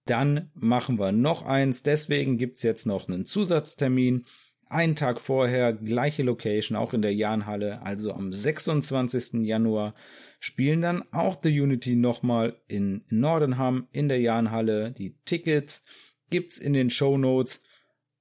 dann 0.06 0.52
machen 0.56 1.00
wir 1.00 1.14
noch 1.14 1.44
eins. 1.44 1.84
Deswegen 1.84 2.38
gibt's 2.38 2.64
jetzt 2.64 2.86
noch 2.86 3.08
einen 3.08 3.24
Zusatztermin. 3.24 4.26
Einen 4.72 4.96
Tag 4.96 5.20
vorher, 5.20 5.74
gleiche 5.74 6.24
Location, 6.24 6.78
auch 6.78 6.94
in 6.94 7.02
der 7.02 7.14
Jahnhalle, 7.14 7.82
also 7.82 8.14
am 8.14 8.32
26. 8.32 9.46
Januar, 9.46 9.94
spielen 10.40 10.82
dann 10.82 11.04
auch 11.12 11.38
The 11.44 11.60
Unity 11.60 11.98
nochmal 11.98 12.56
in 12.70 13.04
Nordenham 13.10 13.90
in 13.92 14.08
der 14.08 14.22
Jahnhalle. 14.22 14.94
Die 14.94 15.18
Tickets 15.26 15.84
gibt's 16.30 16.58
in 16.58 16.72
den 16.72 16.90
Show 16.90 17.18
Notes. 17.18 17.62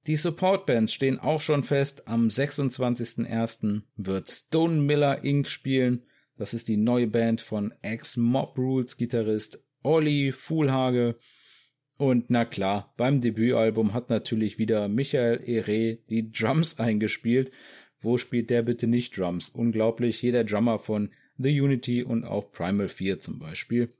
Die 0.07 0.17
Supportbands 0.17 0.91
stehen 0.91 1.19
auch 1.19 1.39
schon 1.39 1.63
fest. 1.63 2.09
Am 2.09 2.25
26.01. 2.27 3.83
wird 3.95 4.27
Stone 4.27 4.81
Miller 4.81 5.23
Inc. 5.23 5.47
spielen. 5.47 6.03
Das 6.35 6.53
ist 6.53 6.67
die 6.67 6.75
neue 6.75 7.07
Band 7.07 7.39
von 7.39 7.73
Ex-Mob 7.81 8.57
Rules 8.57 8.97
Gitarrist 8.97 9.63
Olli 9.83 10.33
Fuhlhage. 10.33 11.15
Und 12.01 12.31
na 12.31 12.45
klar, 12.45 12.91
beim 12.97 13.21
Debütalbum 13.21 13.93
hat 13.93 14.09
natürlich 14.09 14.57
wieder 14.57 14.87
Michael 14.87 15.39
Ere 15.45 15.99
die 16.09 16.31
Drums 16.31 16.79
eingespielt. 16.79 17.51
Wo 17.99 18.17
spielt 18.17 18.49
der 18.49 18.63
bitte 18.63 18.87
nicht 18.87 19.15
Drums? 19.15 19.49
Unglaublich, 19.49 20.19
jeder 20.23 20.43
Drummer 20.43 20.79
von 20.79 21.11
The 21.37 21.61
Unity 21.61 22.01
und 22.01 22.25
auch 22.25 22.51
Primal 22.51 22.87
4 22.87 23.19
zum 23.19 23.37
Beispiel. 23.37 23.93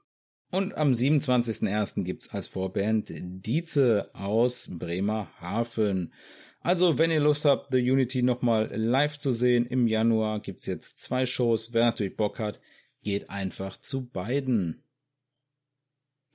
Und 0.50 0.76
am 0.76 0.90
27.01. 0.90 2.02
gibt's 2.02 2.28
als 2.30 2.48
Vorband 2.48 3.12
Dietze 3.14 4.10
aus 4.14 4.68
Bremerhaven. 4.68 6.12
Also, 6.60 6.98
wenn 6.98 7.12
ihr 7.12 7.20
Lust 7.20 7.44
habt, 7.44 7.72
The 7.72 7.88
Unity 7.88 8.24
nochmal 8.24 8.68
live 8.74 9.16
zu 9.16 9.30
sehen, 9.30 9.64
im 9.64 9.86
Januar 9.86 10.40
gibt's 10.40 10.66
jetzt 10.66 10.98
zwei 10.98 11.24
Shows. 11.24 11.72
Wer 11.72 11.84
natürlich 11.84 12.16
Bock 12.16 12.40
hat, 12.40 12.58
geht 13.04 13.30
einfach 13.30 13.76
zu 13.76 14.08
beiden. 14.08 14.81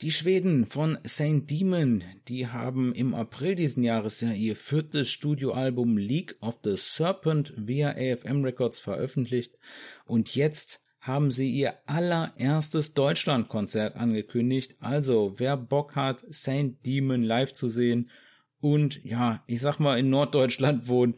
Die 0.02 0.12
Schweden 0.12 0.68
von 0.68 1.00
Saint 1.06 1.50
Demon, 1.50 2.04
die 2.28 2.46
haben 2.46 2.94
im 2.94 3.16
April 3.16 3.56
diesen 3.56 3.82
Jahres 3.82 4.22
ja 4.22 4.32
ihr 4.32 4.56
viertes 4.56 5.10
Studioalbum 5.10 5.98
League 5.98 6.36
of 6.40 6.60
the 6.64 6.76
Serpent 6.78 7.52
via 7.58 7.96
AFM 7.98 8.44
Records 8.44 8.80
veröffentlicht 8.80 9.58
und 10.06 10.36
jetzt 10.36 10.84
haben 11.00 11.32
sie 11.32 11.50
ihr 11.50 11.80
allererstes 11.88 12.94
Deutschlandkonzert 12.94 13.96
angekündigt. 13.96 14.76
Also, 14.80 15.34
wer 15.38 15.58
Bock 15.58 15.96
hat, 15.96 16.24
Saint 16.30 16.86
Demon 16.86 17.24
live 17.24 17.54
zu 17.54 17.68
sehen 17.68 18.12
und 18.60 19.04
ja, 19.04 19.44
ich 19.48 19.62
sag 19.62 19.80
mal 19.80 19.98
in 19.98 20.12
Norddeutschland 20.12 20.88
wohnt, 20.88 21.18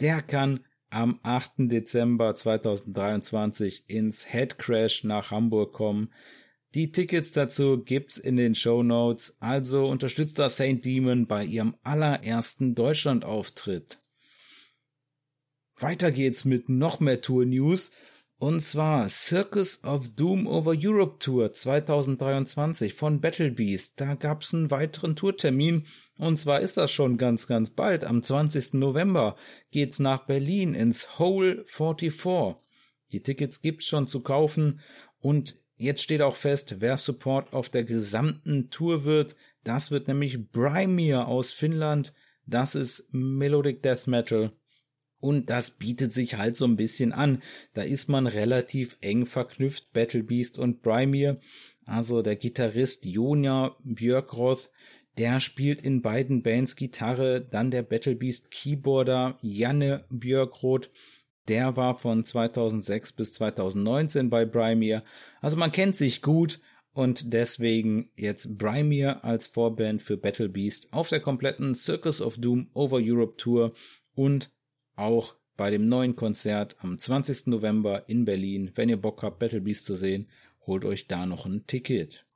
der 0.00 0.20
kann 0.20 0.60
am 0.90 1.18
8. 1.22 1.52
Dezember 1.70 2.34
2023 2.34 3.84
ins 3.86 4.30
Headcrash 4.30 5.04
nach 5.04 5.30
Hamburg 5.30 5.72
kommen. 5.72 6.12
Die 6.74 6.92
Tickets 6.92 7.32
dazu 7.32 7.82
gibt's 7.82 8.18
in 8.18 8.36
den 8.36 8.54
Show 8.54 8.82
Notes, 8.82 9.36
also 9.40 9.86
unterstützt 9.88 10.38
da 10.38 10.50
Saint 10.50 10.84
Demon 10.84 11.26
bei 11.26 11.44
ihrem 11.44 11.76
allerersten 11.82 12.74
Deutschlandauftritt. 12.74 13.98
Weiter 15.76 16.10
geht's 16.10 16.44
mit 16.44 16.68
noch 16.68 17.00
mehr 17.00 17.20
Tour 17.20 17.46
News. 17.46 17.90
Und 18.40 18.60
zwar 18.60 19.08
Circus 19.08 19.82
of 19.82 20.10
Doom 20.14 20.46
Over 20.46 20.74
Europe 20.76 21.16
Tour 21.18 21.52
2023 21.52 22.94
von 22.94 23.20
Battle 23.20 23.50
Beast. 23.50 23.94
Da 23.96 24.14
gab's 24.14 24.54
einen 24.54 24.70
weiteren 24.70 25.16
Tourtermin. 25.16 25.86
Und 26.18 26.36
zwar 26.36 26.60
ist 26.60 26.76
das 26.76 26.92
schon 26.92 27.18
ganz, 27.18 27.48
ganz 27.48 27.70
bald. 27.70 28.04
Am 28.04 28.22
20. 28.22 28.74
November 28.74 29.36
geht's 29.72 29.98
nach 29.98 30.26
Berlin 30.26 30.74
ins 30.74 31.18
Hole 31.18 31.64
44. 31.66 32.54
Die 33.10 33.22
Tickets 33.22 33.60
gibt's 33.60 33.86
schon 33.86 34.06
zu 34.06 34.20
kaufen. 34.20 34.80
Und 35.18 35.56
jetzt 35.78 36.02
steht 36.02 36.20
auch 36.20 36.36
fest, 36.36 36.76
wer 36.80 36.96
Support 36.96 37.54
auf 37.54 37.70
der 37.70 37.84
gesamten 37.84 38.70
Tour 38.70 39.04
wird. 39.04 39.34
Das 39.64 39.90
wird 39.90 40.08
nämlich 40.08 40.50
Brymir 40.50 41.26
aus 41.26 41.52
Finnland. 41.52 42.12
Das 42.46 42.74
ist 42.74 43.06
Melodic 43.12 43.82
Death 43.82 44.06
Metal. 44.06 44.52
Und 45.20 45.50
das 45.50 45.72
bietet 45.72 46.12
sich 46.12 46.36
halt 46.36 46.54
so 46.54 46.64
ein 46.64 46.76
bisschen 46.76 47.12
an. 47.12 47.42
Da 47.74 47.82
ist 47.82 48.08
man 48.08 48.26
relativ 48.26 48.96
eng 49.00 49.26
verknüpft, 49.26 49.92
Battle 49.92 50.22
Beast 50.22 50.58
und 50.58 50.82
Brymir. 50.82 51.40
Also 51.84 52.22
der 52.22 52.36
Gitarrist 52.36 53.04
Jonja 53.04 53.76
Björkroth, 53.82 54.70
der 55.16 55.40
spielt 55.40 55.80
in 55.80 56.02
beiden 56.02 56.42
Bands 56.42 56.76
Gitarre. 56.76 57.40
Dann 57.40 57.70
der 57.70 57.82
Battle 57.82 58.14
Beast 58.14 58.50
Keyboarder 58.50 59.38
Janne 59.42 60.04
Björkroth. 60.08 60.90
Der 61.48 61.76
war 61.76 61.98
von 61.98 62.24
2006 62.24 63.12
bis 63.14 63.32
2019 63.32 64.28
bei 64.28 64.44
Brymir. 64.44 65.02
Also 65.40 65.56
man 65.56 65.72
kennt 65.72 65.96
sich 65.96 66.20
gut 66.20 66.60
und 66.92 67.32
deswegen 67.32 68.10
jetzt 68.16 68.58
Brymir 68.58 69.24
als 69.24 69.46
Vorband 69.46 70.02
für 70.02 70.18
Battle 70.18 70.50
Beast 70.50 70.92
auf 70.92 71.08
der 71.08 71.20
kompletten 71.20 71.74
Circus 71.74 72.20
of 72.20 72.36
Doom 72.36 72.68
Over 72.74 72.98
Europe 73.00 73.36
Tour 73.38 73.72
und 74.14 74.50
auch 74.94 75.36
bei 75.56 75.70
dem 75.70 75.88
neuen 75.88 76.16
Konzert 76.16 76.76
am 76.80 76.98
20. 76.98 77.46
November 77.46 78.08
in 78.08 78.24
Berlin. 78.24 78.70
Wenn 78.74 78.90
ihr 78.90 79.00
Bock 79.00 79.22
habt, 79.22 79.38
Battle 79.38 79.62
Beast 79.62 79.86
zu 79.86 79.96
sehen, 79.96 80.28
holt 80.66 80.84
euch 80.84 81.08
da 81.08 81.24
noch 81.24 81.46
ein 81.46 81.66
Ticket. 81.66 82.27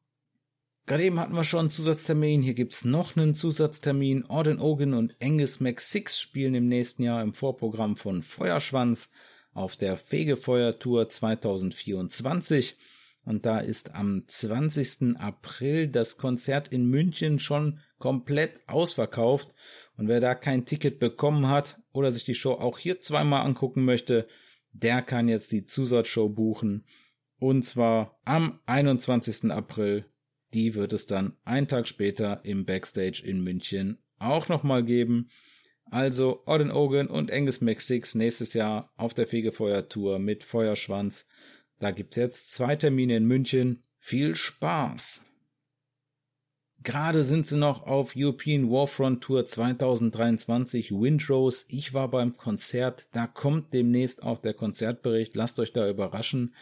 Gerade 0.87 1.05
eben 1.05 1.21
hatten 1.21 1.35
wir 1.35 1.45
schon 1.45 1.61
einen 1.61 1.71
Zusatztermin. 1.71 2.43
Hier 2.43 2.55
gibt's 2.55 2.85
noch 2.85 3.17
einen 3.17 3.35
Zusatztermin. 3.35 4.25
Orden 4.27 4.61
Ogan 4.61 4.95
und 4.95 5.15
Angus 5.23 5.61
Six 5.79 6.21
spielen 6.21 6.55
im 6.57 6.67
nächsten 6.67 7.05
Jahr 7.05 7.23
im 7.23 7.33
Vorprogramm 7.33 7.97
von 7.97 8.23
Feuerschwanz 8.23 9.09
auf 9.55 9.77
der 9.77 9.97
Fegefeuer-Tour 9.97 11.09
2024. 11.09 12.77
Und 13.25 13.47
da 13.47 13.61
ist 13.61 13.95
am 13.95 14.27
20. 14.27 15.17
April 15.19 15.87
das 15.87 16.17
Konzert 16.17 16.69
in 16.69 16.87
München 16.87 17.39
schon 17.39 17.79
komplett 17.99 18.61
ausverkauft. 18.67 19.55
Und 19.97 20.09
wer 20.09 20.21
da 20.21 20.35
kein 20.35 20.65
Ticket 20.65 20.99
bekommen 20.99 21.47
hat 21.47 21.79
oder 21.93 22.11
sich 22.11 22.25
die 22.25 22.35
Show 22.35 22.55
auch 22.55 22.79
hier 22.79 23.01
zweimal 23.01 23.47
angucken 23.47 23.85
möchte, 23.85 24.27
der 24.73 25.03
kann 25.03 25.29
jetzt 25.29 25.53
die 25.53 25.67
Zusatzshow 25.67 26.29
buchen. 26.29 26.85
Und 27.39 27.63
zwar 27.63 28.19
am 28.25 28.59
21. 28.67 29.53
April. 29.53 30.07
Die 30.55 30.75
wird 30.75 30.93
es 30.93 31.07
dann 31.07 31.37
einen 31.45 31.69
Tag 31.69 31.89
später 31.89 32.41
im 32.45 32.65
Backstage 32.65 33.23
in 33.25 33.43
München 33.43 33.99
auch 34.19 34.49
nochmal 34.49 34.85
geben. 34.85 35.29
Also 35.91 36.43
Odin 36.47 36.71
Ogan 36.71 37.09
und 37.09 37.31
Angus 37.31 37.61
Mac6 37.61 38.17
nächstes 38.17 38.55
Jahr 38.55 38.93
auf 38.97 39.15
der 39.15 39.27
Fegefeuer-Tour 39.27 40.19
mit 40.19 40.45
Feuerschwanz. 40.45 41.27
Da 41.79 41.91
gibt's 41.91 42.17
jetzt 42.17 42.53
zwei 42.53 42.77
Termine 42.77 43.17
in 43.17 43.27
München. 43.27 43.83
Viel 43.99 44.35
Spaß! 44.35 45.23
Gerade 46.83 47.23
sind 47.23 47.47
sie 47.47 47.59
noch 47.59 47.87
auf 47.87 48.15
European 48.17 48.69
Warfront 48.69 49.23
Tour 49.23 49.47
2023 49.47 50.91
Windrose. 50.91 51.65
Ich 51.69 51.95
war 51.95 52.09
beim 52.09 52.37
Konzert. 52.37 53.07
Da 53.13 53.29
kommt 53.29 53.73
demnächst 53.73 54.25
auch 54.25 54.39
der 54.39 54.55
Konzertbericht. 54.55 55.37
Lasst 55.37 55.61
euch 55.61 55.73
da 55.73 55.89
überraschen. 55.89 56.55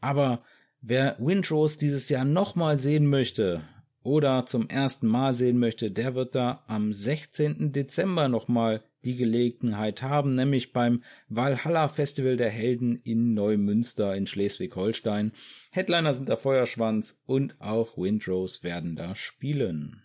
Aber 0.00 0.42
wer 0.80 1.16
Windrose 1.18 1.78
dieses 1.78 2.08
Jahr 2.08 2.24
nochmal 2.24 2.78
sehen 2.78 3.06
möchte 3.06 3.62
oder 4.02 4.46
zum 4.46 4.68
ersten 4.68 5.08
Mal 5.08 5.32
sehen 5.32 5.58
möchte, 5.58 5.90
der 5.90 6.14
wird 6.14 6.34
da 6.34 6.64
am 6.68 6.92
16. 6.92 7.72
Dezember 7.72 8.28
nochmal 8.28 8.84
die 9.04 9.16
Gelegenheit 9.16 10.02
haben, 10.02 10.34
nämlich 10.34 10.72
beim 10.72 11.02
Valhalla 11.28 11.88
Festival 11.88 12.36
der 12.36 12.50
Helden 12.50 13.00
in 13.02 13.34
Neumünster 13.34 14.14
in 14.14 14.26
Schleswig-Holstein. 14.26 15.32
Headliner 15.70 16.14
sind 16.14 16.28
der 16.28 16.38
Feuerschwanz 16.38 17.20
und 17.26 17.60
auch 17.60 17.96
Windrose 17.96 18.62
werden 18.62 18.96
da 18.96 19.14
spielen. 19.14 20.02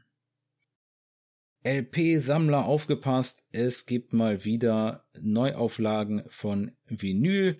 LP-Sammler 1.63 2.65
aufgepasst, 2.65 3.43
es 3.51 3.86
gibt 3.86 4.13
mal 4.13 4.45
wieder 4.45 5.05
Neuauflagen 5.19 6.23
von 6.27 6.71
Vinyl. 6.88 7.60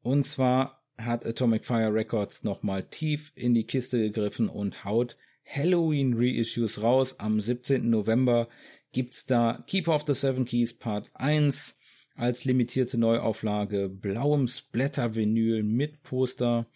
Und 0.00 0.24
zwar 0.24 0.77
hat 0.98 1.24
Atomic 1.24 1.64
Fire 1.64 1.94
Records 1.94 2.44
nochmal 2.44 2.82
tief 2.82 3.32
in 3.34 3.54
die 3.54 3.64
Kiste 3.64 3.98
gegriffen 3.98 4.48
und 4.48 4.84
haut 4.84 5.16
Halloween 5.44 6.14
Reissues 6.16 6.82
raus. 6.82 7.18
Am 7.18 7.40
17. 7.40 7.88
November 7.88 8.48
gibt's 8.92 9.24
da 9.26 9.64
Keeper 9.66 9.94
of 9.94 10.04
the 10.06 10.14
Seven 10.14 10.44
Keys 10.44 10.76
Part 10.76 11.10
1 11.14 11.78
als 12.16 12.44
limitierte 12.44 12.98
Neuauflage, 12.98 13.88
blauem 13.88 14.48
Splatter-Vinyl 14.48 15.62
mit 15.62 16.02
Poster. 16.02 16.66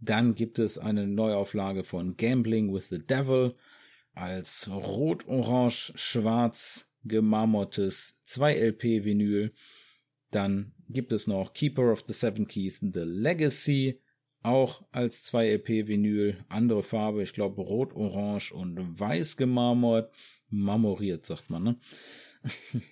Dann 0.00 0.34
gibt 0.34 0.58
es 0.58 0.78
eine 0.78 1.06
Neuauflage 1.06 1.84
von 1.84 2.16
Gambling 2.16 2.74
with 2.74 2.88
the 2.88 2.98
Devil 2.98 3.54
als 4.14 4.68
rot-orange-schwarz 4.68 6.90
gemarmortes 7.04 8.16
2-LP-Vinyl. 8.26 9.52
Dann 10.32 10.72
gibt 10.88 11.12
es 11.12 11.26
noch 11.28 11.52
Keeper 11.52 11.92
of 11.92 12.02
the 12.06 12.12
Seven 12.12 12.48
Keys 12.48 12.80
The 12.80 13.04
Legacy 13.04 14.00
auch 14.42 14.82
als 14.90 15.24
2-LP-Vinyl, 15.32 16.44
andere 16.48 16.82
Farbe, 16.82 17.22
ich 17.22 17.32
glaube 17.32 17.62
rot, 17.62 17.94
orange 17.94 18.52
und 18.52 18.98
weiß 18.98 19.36
gemarmort, 19.36 20.12
marmoriert 20.48 21.24
sagt 21.24 21.48
man, 21.48 21.62
ne? 21.62 21.76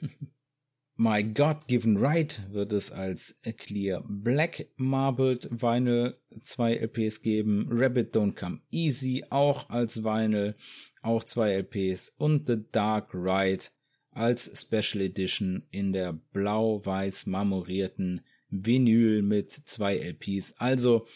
My 0.96 1.24
God-Given 1.24 1.96
Right 1.96 2.42
wird 2.52 2.74
es 2.74 2.92
als 2.92 3.34
Clear 3.56 4.04
Black 4.06 4.68
Marbled 4.76 5.48
Vinyl 5.50 6.18
2 6.42 6.74
LPs 6.74 7.22
geben. 7.22 7.68
Rabbit 7.70 8.14
Don't 8.14 8.38
Come 8.38 8.60
Easy 8.70 9.24
auch 9.30 9.70
als 9.70 10.04
Vinyl, 10.04 10.56
auch 11.00 11.24
2 11.24 11.52
LPs. 11.52 12.12
Und 12.18 12.48
The 12.48 12.58
Dark 12.70 13.14
Ride 13.14 13.64
als 14.12 14.50
Special 14.60 15.02
Edition 15.04 15.62
in 15.70 15.92
der 15.92 16.12
blau-weiß 16.12 17.26
marmorierten 17.26 18.22
Vinyl 18.50 19.22
mit 19.22 19.50
2 19.52 19.98
LPs. 19.98 20.54
Also 20.58 21.06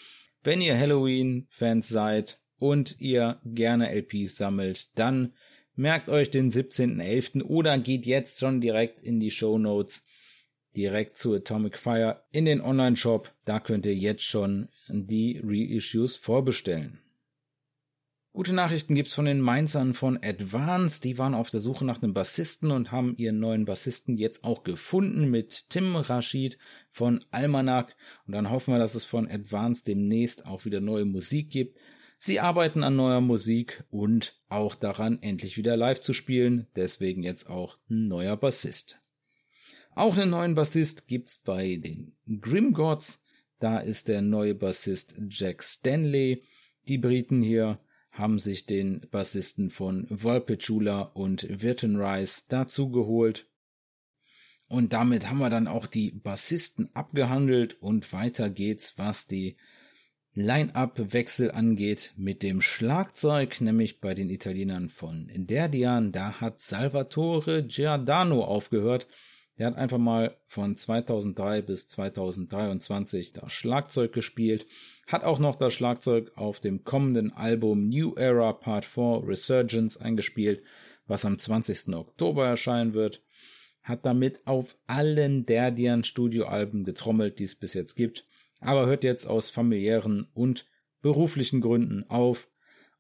wenn 0.43 0.61
ihr 0.61 0.79
Halloween-Fans 0.79 1.89
seid 1.89 2.39
und 2.59 2.97
ihr 3.01 3.41
gerne 3.45 3.91
LPs 3.91 4.37
sammelt, 4.37 4.91
dann 4.95 5.33
merkt 5.75 6.09
euch 6.09 6.31
den 6.31 6.53
17.11. 6.53 7.43
oder 7.43 7.79
geht 7.79 8.07
jetzt 8.07 8.39
schon 8.39 8.61
direkt 8.61 9.03
in 9.03 9.19
die 9.21 9.31
Show 9.31 9.59
Notes, 9.59 10.05
direkt 10.77 11.17
zu 11.17 11.35
Atomic 11.35 11.79
Fire 11.79 12.23
in 12.31 12.45
den 12.45 12.61
Online-Shop. 12.61 13.33
Da 13.45 13.59
könnt 13.59 13.87
ihr 13.87 13.95
jetzt 13.95 14.25
schon 14.25 14.69
die 14.89 15.41
Reissues 15.43 16.17
vorbestellen. 16.17 17.01
Gute 18.37 18.53
Nachrichten 18.53 18.97
gibt's 18.97 19.15
von 19.15 19.27
den 19.27 19.41
Mainzern 19.41 19.95
von 19.95 20.19
Advance. 20.21 21.01
Die 21.01 21.19
waren 21.19 21.37
auf 21.37 21.51
der 21.51 21.61
Suche 21.61 21.85
nach 21.85 22.03
einem 22.03 22.15
Bassisten 22.15 22.73
und 22.73 22.91
haben 22.91 23.17
ihren 23.17 23.39
neuen 23.39 23.65
Bassisten 23.65 24.17
jetzt 24.17 24.43
auch 24.43 24.65
gefunden 24.65 25.31
mit 25.31 25.71
Tim 25.71 25.95
Rashid 25.95 26.59
von 26.91 27.25
Almanac. 27.31 27.95
Und 28.27 28.35
dann 28.35 28.51
hoffen 28.51 28.75
wir, 28.75 28.81
dass 28.81 28.97
es 28.97 29.05
von 29.05 29.31
Advance 29.31 29.85
demnächst 29.85 30.47
auch 30.47 30.65
wieder 30.65 30.81
neue 30.81 31.05
Musik 31.05 31.51
gibt. 31.51 31.79
Sie 32.19 32.41
arbeiten 32.41 32.83
an 32.83 32.97
neuer 32.97 33.21
Musik 33.21 33.85
und 33.91 34.37
auch 34.49 34.75
daran, 34.75 35.23
endlich 35.23 35.57
wieder 35.57 35.77
live 35.77 36.01
zu 36.01 36.13
spielen. 36.13 36.67
Deswegen 36.75 37.23
jetzt 37.23 37.49
auch 37.49 37.79
ein 37.89 38.09
neuer 38.09 38.37
Bassist. 38.37 39.01
Auch 39.95 40.19
einen 40.19 40.31
neuen 40.31 40.57
Bassist 40.57 41.07
gibt's 41.07 41.39
bei 41.39 41.77
den 41.77 42.17
Grim 42.41 42.73
Gods. 42.73 43.23
Da 43.61 43.79
ist 43.79 44.09
der 44.09 44.23
neue 44.23 44.57
Bassist 44.57 45.15
Jack 45.29 45.63
Stanley. 45.63 46.43
Die 46.89 46.99
Briten 46.99 47.41
hier 47.41 47.79
haben 48.15 48.39
sich 48.39 48.65
den 48.65 49.07
Bassisten 49.11 49.71
von 49.71 50.07
Volpechula 50.09 51.03
und 51.03 51.47
Wirtenreis 51.63 52.45
dazu 52.49 52.91
geholt. 52.91 53.49
Und 54.69 54.93
damit 54.93 55.29
haben 55.29 55.39
wir 55.39 55.51
dann 55.51 55.67
auch 55.67 55.87
die 55.87 56.13
Bassisten 56.13 56.89
abgehandelt 56.95 57.77
und 57.83 58.13
weiter 58.13 58.51
geht's, 58.51 58.95
was 58.97 59.27
die 59.27 59.57
Line-Up-Wechsel 60.33 61.51
angeht 61.51 62.13
mit 62.17 62.43
dem 62.43 62.61
Schlagzeug, 62.61 63.61
nämlich 63.61 64.01
bei 64.01 64.15
den 64.15 64.31
Italienern 64.31 64.89
von 64.89 65.31
Derdian. 65.33 66.11
Da 66.13 66.41
hat 66.41 66.61
Salvatore 66.61 67.65
Giordano 67.65 68.45
aufgehört 68.45 69.07
er 69.57 69.69
hat 69.69 69.77
einfach 69.77 69.99
mal 69.99 70.37
von 70.47 70.75
2003 70.77 71.63
bis 71.63 71.87
2023 71.87 73.33
das 73.33 73.53
Schlagzeug 73.53 74.13
gespielt, 74.13 74.67
hat 75.07 75.23
auch 75.23 75.39
noch 75.39 75.55
das 75.57 75.75
Schlagzeug 75.75 76.33
auf 76.35 76.59
dem 76.59 76.83
kommenden 76.83 77.33
Album 77.33 77.89
New 77.89 78.15
Era 78.17 78.53
Part 78.53 78.85
4 78.85 79.23
Resurgence 79.25 79.97
eingespielt, 79.97 80.63
was 81.07 81.25
am 81.25 81.39
20. 81.39 81.95
Oktober 81.95 82.47
erscheinen 82.47 82.95
wird, 82.95 83.23
hat 83.83 84.05
damit 84.05 84.45
auf 84.45 84.77
allen 84.87 85.47
Derdian 85.47 86.03
Studioalben 86.03 86.85
getrommelt, 86.85 87.39
die 87.39 87.45
es 87.45 87.55
bis 87.55 87.75
jetzt 87.75 87.95
gibt, 87.95 88.27
aber 88.61 88.87
hört 88.87 89.05
jetzt 89.05 89.27
aus 89.27 89.51
familiären 89.51 90.27
und 90.35 90.67
beruflichen 91.01 91.61
Gründen 91.61 92.09
auf. 92.09 92.49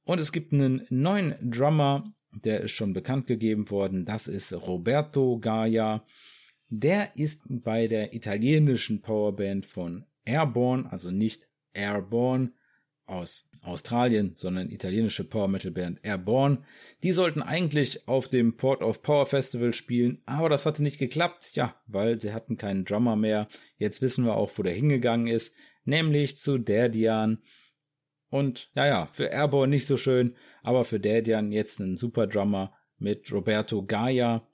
Und 0.04 0.20
es 0.20 0.30
gibt 0.30 0.52
einen 0.52 0.86
neuen 0.90 1.34
Drummer, 1.42 2.12
der 2.30 2.60
ist 2.60 2.72
schon 2.72 2.92
bekannt 2.92 3.26
gegeben 3.26 3.70
worden, 3.70 4.04
das 4.04 4.28
ist 4.28 4.52
Roberto 4.52 5.38
Gaia 5.38 6.04
der 6.80 7.16
ist 7.16 7.42
bei 7.46 7.86
der 7.86 8.14
italienischen 8.14 9.00
Powerband 9.00 9.66
von 9.66 10.04
Airborne, 10.24 10.90
also 10.90 11.10
nicht 11.10 11.48
Airborne 11.72 12.52
aus 13.06 13.48
Australien, 13.60 14.32
sondern 14.34 14.70
italienische 14.70 15.24
Power 15.24 15.48
Metal 15.48 15.70
Band 15.70 16.00
Airborne. 16.02 16.64
Die 17.02 17.12
sollten 17.12 17.42
eigentlich 17.42 18.08
auf 18.08 18.28
dem 18.28 18.56
Port 18.56 18.82
of 18.82 19.02
Power 19.02 19.26
Festival 19.26 19.72
spielen, 19.72 20.22
aber 20.26 20.48
das 20.48 20.66
hatte 20.66 20.82
nicht 20.82 20.98
geklappt, 20.98 21.52
ja, 21.54 21.74
weil 21.86 22.20
sie 22.20 22.32
hatten 22.32 22.56
keinen 22.56 22.84
Drummer 22.84 23.16
mehr. 23.16 23.48
Jetzt 23.76 24.02
wissen 24.02 24.24
wir 24.24 24.36
auch, 24.36 24.50
wo 24.56 24.62
der 24.62 24.74
hingegangen 24.74 25.26
ist, 25.26 25.54
nämlich 25.84 26.36
zu 26.38 26.58
Derdian. 26.58 27.42
Und 28.28 28.70
ja, 28.74 28.86
ja, 28.86 29.06
für 29.06 29.26
Airborne 29.26 29.70
nicht 29.70 29.86
so 29.86 29.96
schön, 29.96 30.34
aber 30.62 30.84
für 30.84 31.00
Derdian 31.00 31.52
jetzt 31.52 31.80
ein 31.80 31.96
super 31.96 32.26
Drummer 32.26 32.72
mit 32.98 33.30
Roberto 33.32 33.84
Gaia. 33.84 34.46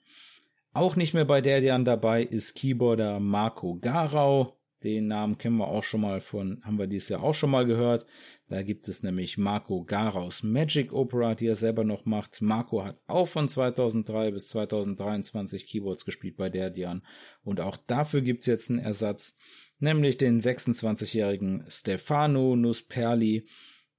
Auch 0.72 0.94
nicht 0.94 1.14
mehr 1.14 1.24
bei 1.24 1.40
Derdian 1.40 1.84
dabei 1.84 2.22
ist 2.22 2.54
Keyboarder 2.54 3.18
Marco 3.18 3.76
Garau. 3.80 4.56
Den 4.84 5.08
Namen 5.08 5.36
kennen 5.36 5.56
wir 5.56 5.66
auch 5.66 5.82
schon 5.82 6.00
mal 6.00 6.20
von, 6.20 6.62
haben 6.64 6.78
wir 6.78 6.86
dieses 6.86 7.08
Jahr 7.08 7.24
auch 7.24 7.34
schon 7.34 7.50
mal 7.50 7.66
gehört. 7.66 8.06
Da 8.48 8.62
gibt 8.62 8.86
es 8.86 9.02
nämlich 9.02 9.36
Marco 9.36 9.84
Garaus 9.84 10.44
Magic 10.44 10.92
Opera, 10.92 11.34
die 11.34 11.48
er 11.48 11.56
selber 11.56 11.82
noch 11.82 12.04
macht. 12.04 12.40
Marco 12.40 12.84
hat 12.84 13.00
auch 13.08 13.26
von 13.26 13.48
2003 13.48 14.30
bis 14.30 14.46
2023 14.46 15.66
Keyboards 15.66 16.04
gespielt 16.04 16.36
bei 16.36 16.48
Derdian. 16.48 17.04
Und 17.42 17.60
auch 17.60 17.76
dafür 17.76 18.20
gibt's 18.20 18.46
jetzt 18.46 18.70
einen 18.70 18.78
Ersatz, 18.78 19.36
nämlich 19.80 20.18
den 20.18 20.40
26-jährigen 20.40 21.64
Stefano 21.68 22.54
Nusperli. 22.54 23.48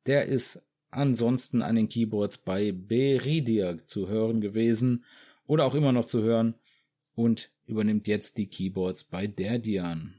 Der 0.07 0.25
ist 0.25 0.61
ansonsten 0.89 1.63
an 1.63 1.75
den 1.75 1.89
Keyboards 1.89 2.37
bei 2.37 2.71
Beridia 2.71 3.85
zu 3.87 4.07
hören 4.07 4.39
gewesen 4.39 5.03
oder 5.45 5.65
auch 5.65 5.75
immer 5.75 5.91
noch 5.91 6.05
zu 6.05 6.21
hören 6.23 6.55
und 7.21 7.51
übernimmt 7.65 8.07
jetzt 8.07 8.37
die 8.37 8.47
Keyboards 8.47 9.03
bei 9.03 9.27
Derdian. 9.27 10.15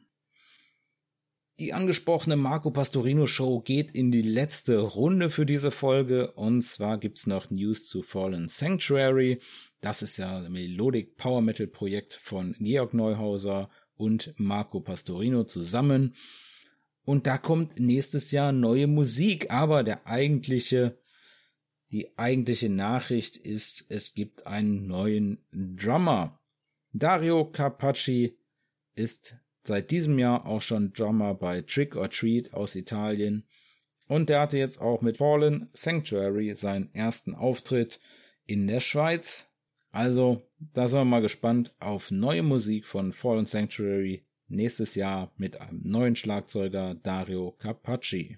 Die 1.59 1.75
angesprochene 1.75 2.37
Marco 2.37 2.71
Pastorino 2.71 3.27
Show 3.27 3.61
geht 3.61 3.91
in 3.93 4.11
die 4.11 4.23
letzte 4.23 4.79
Runde 4.79 5.29
für 5.29 5.45
diese 5.45 5.71
Folge 5.71 6.33
und 6.33 6.63
zwar 6.63 6.99
gibt's 6.99 7.27
noch 7.27 7.51
News 7.51 7.87
zu 7.87 8.03
Fallen 8.03 8.49
Sanctuary. 8.49 9.39
Das 9.81 10.03
ist 10.03 10.17
ja 10.17 10.39
ein 10.39 10.51
Melodic 10.51 11.17
Power 11.17 11.43
Metal 11.43 11.67
Projekt 11.67 12.15
von 12.15 12.57
Georg 12.59 12.95
Neuhauser 12.95 13.69
und 13.95 14.35
Marco 14.39 14.81
Pastorino 14.81 15.45
zusammen. 15.45 16.17
Und 17.05 17.27
da 17.27 17.37
kommt 17.37 17.79
nächstes 17.79 18.31
Jahr 18.31 18.53
neue 18.53 18.87
Musik, 18.87 19.51
aber 19.51 19.83
der 19.83 20.07
eigentliche, 20.07 20.99
die 21.91 22.17
eigentliche 22.17 22.71
Nachricht 22.71 23.37
ist, 23.37 23.85
es 23.89 24.15
gibt 24.15 24.47
einen 24.47 24.87
neuen 24.87 25.45
Drummer. 25.53 26.42
Dario 26.93 27.47
Carpacci 27.47 28.37
ist 28.95 29.37
seit 29.65 29.91
diesem 29.91 30.19
Jahr 30.19 30.47
auch 30.47 30.61
schon 30.61 30.93
Drummer 30.93 31.35
bei 31.35 31.63
Trick 31.63 31.97
or 31.97 32.11
Treat 32.11 32.53
aus 32.53 32.75
Italien 32.75 33.45
und 34.09 34.29
der 34.29 34.41
hatte 34.41 34.59
jetzt 34.59 34.79
auch 34.79 35.01
mit 35.01 35.17
Fallen 35.17 35.71
Sanctuary 35.73 36.55
seinen 36.55 36.95
ersten 36.95 37.35
Auftritt 37.35 37.99
in 38.45 38.67
der 38.67 38.81
Schweiz. 38.81 39.49
Also, 39.91 40.43
da 40.59 40.89
sind 40.89 41.01
wir 41.01 41.05
mal 41.07 41.23
gespannt 41.23 41.75
auf 41.81 42.11
neue 42.11 42.43
Musik 42.43 42.87
von 42.87 43.15
Fallen 43.15 43.47
Sanctuary 43.47 44.27
nächstes 44.49 44.95
Jahr 44.95 45.33
mit 45.39 45.61
einem 45.63 45.81
neuen 45.83 46.15
Schlagzeuger 46.15 46.95
Dario 46.95 47.53
Carpacci. 47.53 48.37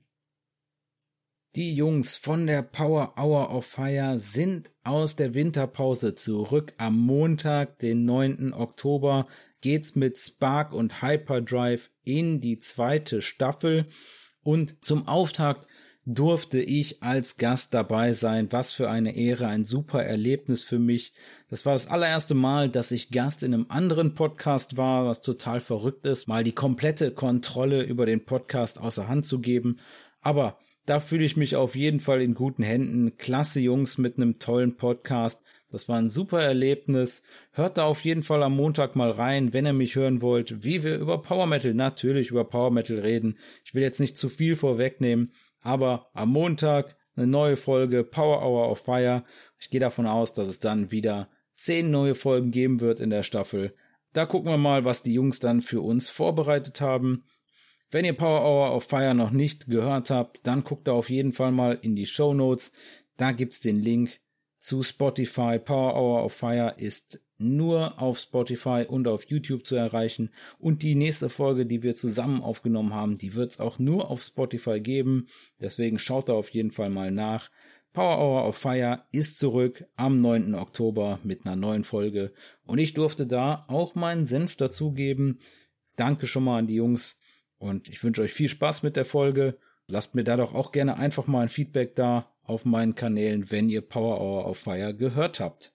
Die 1.57 1.73
Jungs 1.73 2.17
von 2.17 2.49
der 2.49 2.62
Power 2.62 3.14
Hour 3.17 3.55
of 3.55 3.64
Fire 3.64 4.19
sind 4.19 4.73
aus 4.83 5.14
der 5.14 5.35
Winterpause 5.35 6.17
zurück. 6.17 6.73
Am 6.79 6.99
Montag, 6.99 7.79
den 7.79 8.05
9. 8.05 8.53
Oktober, 8.53 9.29
geht's 9.61 9.95
mit 9.95 10.19
Spark 10.19 10.73
und 10.73 11.01
Hyperdrive 11.01 11.90
in 12.03 12.40
die 12.40 12.59
zweite 12.59 13.23
Staffel. 13.23 13.87
Und 14.43 14.85
zum 14.85 15.07
Auftakt 15.07 15.69
durfte 16.05 16.61
ich 16.61 17.05
als 17.05 17.37
Gast 17.37 17.73
dabei 17.73 18.14
sein. 18.14 18.49
Was 18.51 18.73
für 18.73 18.90
eine 18.90 19.14
Ehre, 19.14 19.47
ein 19.47 19.62
super 19.62 20.03
Erlebnis 20.03 20.64
für 20.64 20.81
mich. 20.81 21.12
Das 21.51 21.64
war 21.64 21.75
das 21.75 21.87
allererste 21.87 22.35
Mal, 22.35 22.69
dass 22.69 22.90
ich 22.90 23.11
Gast 23.11 23.45
in 23.45 23.55
einem 23.55 23.67
anderen 23.69 24.17
Podcast 24.17 24.77
war, 24.77 25.07
was 25.07 25.23
total 25.23 25.61
verrückt 25.61 26.05
ist, 26.05 26.27
mal 26.27 26.43
die 26.43 26.51
komplette 26.51 27.12
Kontrolle 27.12 27.85
über 27.85 28.07
den 28.07 28.25
Podcast 28.25 28.81
außer 28.81 29.07
Hand 29.07 29.25
zu 29.25 29.40
geben. 29.40 29.77
Aber 30.21 30.59
da 30.87 31.01
fühle 31.01 31.25
ich 31.25 31.37
mich 31.37 31.57
auf 31.57 31.77
jeden 31.77 32.01
Fall 32.01 32.20
in 32.20 32.35
guten 32.35 32.62
Händen. 32.62 33.16
Klasse 33.16 33.61
Jungs 33.61 33.99
mit 33.99 34.16
einem 34.16 34.38
tollen 34.38 34.77
Podcast. 34.77 35.40
Das 35.70 35.88
war 35.88 35.99
ein 35.99 36.09
super 36.09 36.42
Erlebnis. 36.42 37.23
Hört 37.53 37.79
da 37.79 37.85
auf 37.85 38.05
jeden 38.05 38.23
Fall 38.23 38.42
am 38.42 38.55
Montag 38.55 38.94
mal 38.94 39.11
rein, 39.11 39.53
wenn 39.53 39.66
ihr 39.66 39.73
mich 39.73 39.97
hören 39.97 40.23
wollt, 40.23 40.62
wie 40.62 40.85
wir 40.85 40.99
über 40.99 41.20
Power 41.23 41.47
Metal, 41.47 41.75
natürlich 41.75 42.31
über 42.31 42.44
Power 42.44 42.70
Metal 42.70 42.99
reden. 42.99 43.38
Ich 43.64 43.75
will 43.75 43.83
jetzt 43.83 43.99
nicht 43.99 44.16
zu 44.16 44.29
viel 44.29 44.57
vorwegnehmen, 44.57 45.33
aber 45.61 46.11
am 46.12 46.31
Montag 46.31 46.97
eine 47.16 47.27
neue 47.27 47.57
Folge 47.57 48.05
Power 48.05 48.42
Hour 48.42 48.70
of 48.70 48.81
Fire. 48.81 49.25
Ich 49.59 49.70
gehe 49.70 49.81
davon 49.81 50.07
aus, 50.07 50.33
dass 50.33 50.49
es 50.49 50.61
dann 50.61 50.90
wieder 50.90 51.29
zehn 51.57 51.90
neue 51.90 52.14
Folgen 52.14 52.51
geben 52.51 52.81
wird 52.81 53.01
in 53.01 53.11
der 53.11 53.23
Staffel. 53.23 53.75
Da 54.12 54.27
gucken 54.27 54.51
wir 54.51 54.59
mal, 54.59 54.85
was 54.85 55.03
die 55.03 55.14
Jungs 55.14 55.40
dann 55.40 55.61
für 55.61 55.81
uns 55.81 56.09
vorbereitet 56.09 56.81
haben. 56.81 57.25
Wenn 57.94 58.04
ihr 58.04 58.14
Power 58.14 58.40
Hour 58.40 58.74
of 58.74 58.83
Fire 58.83 59.14
noch 59.14 59.30
nicht 59.30 59.68
gehört 59.68 60.11
habt, 60.11 60.44
dann 60.48 60.64
guckt 60.64 60.88
da 60.88 60.92
auf 60.94 61.09
jeden 61.09 61.33
Fall 61.33 61.52
mal 61.52 61.78
in 61.80 61.94
die 61.94 62.07
Show 62.07 62.35
Notes. 62.35 62.72
Da 63.18 63.30
gibt's 63.30 63.61
den 63.61 63.78
Link 63.78 64.18
zu 64.59 64.83
Spotify. 64.83 65.61
Power 65.61 65.94
Hour 65.94 66.24
of 66.24 66.33
Fire 66.33 66.74
ist 66.76 67.20
nur 67.38 68.02
auf 68.02 68.18
Spotify 68.18 68.85
und 68.88 69.07
auf 69.07 69.26
YouTube 69.26 69.64
zu 69.64 69.76
erreichen. 69.76 70.30
Und 70.59 70.83
die 70.83 70.96
nächste 70.96 71.28
Folge, 71.28 71.66
die 71.66 71.85
wir 71.85 71.94
zusammen 71.94 72.42
aufgenommen 72.42 72.92
haben, 72.92 73.16
die 73.16 73.35
wird's 73.35 73.61
auch 73.61 73.78
nur 73.78 74.11
auf 74.11 74.22
Spotify 74.22 74.80
geben. 74.80 75.28
Deswegen 75.61 76.00
schaut 76.00 76.28
da 76.28 76.33
auf 76.33 76.48
jeden 76.48 76.72
Fall 76.72 76.90
mal 76.90 77.12
nach. 77.12 77.48
Power 77.92 78.18
Hour 78.18 78.48
of 78.48 78.57
Fire 78.57 79.04
ist 79.12 79.38
zurück 79.38 79.85
am 79.94 80.20
9. 80.20 80.57
Oktober 80.57 81.20
mit 81.22 81.46
einer 81.46 81.54
neuen 81.54 81.85
Folge. 81.85 82.33
Und 82.66 82.78
ich 82.78 82.92
durfte 82.94 83.24
da 83.24 83.64
auch 83.68 83.94
meinen 83.94 84.26
Senf 84.26 84.57
dazugeben. 84.57 85.38
Danke 85.94 86.26
schon 86.26 86.42
mal 86.42 86.59
an 86.59 86.66
die 86.66 86.74
Jungs 86.74 87.18
und 87.64 87.88
ich 87.88 88.05
wünsche 88.05 88.20
euch 88.20 88.35
viel 88.35 88.50
Spaß 88.50 88.83
mit 88.83 88.94
der 88.94 89.07
Folge. 89.07 89.57
Lasst 89.87 90.14
mir 90.14 90.22
da 90.22 90.37
doch 90.37 90.55
auch 90.55 90.70
gerne 90.70 90.98
einfach 90.98 91.27
mal 91.27 91.40
ein 91.40 91.48
Feedback 91.48 91.94
da 91.96 92.31
auf 92.42 92.66
meinen 92.66 92.94
Kanälen, 92.94 93.50
wenn 93.50 93.70
ihr 93.70 93.81
Power 93.81 94.20
Hour 94.20 94.46
of 94.46 94.59
Fire 94.59 94.94
gehört 94.94 95.40
habt. 95.40 95.72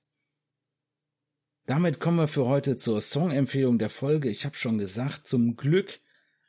Damit 1.65 1.99
kommen 1.99 2.17
wir 2.17 2.27
für 2.27 2.45
heute 2.45 2.77
zur 2.77 3.01
Songempfehlung 3.01 3.79
der 3.79 3.89
Folge. 3.89 4.29
Ich 4.29 4.45
habe 4.45 4.55
schon 4.55 4.77
gesagt, 4.77 5.25
zum 5.25 5.55
Glück 5.55 5.99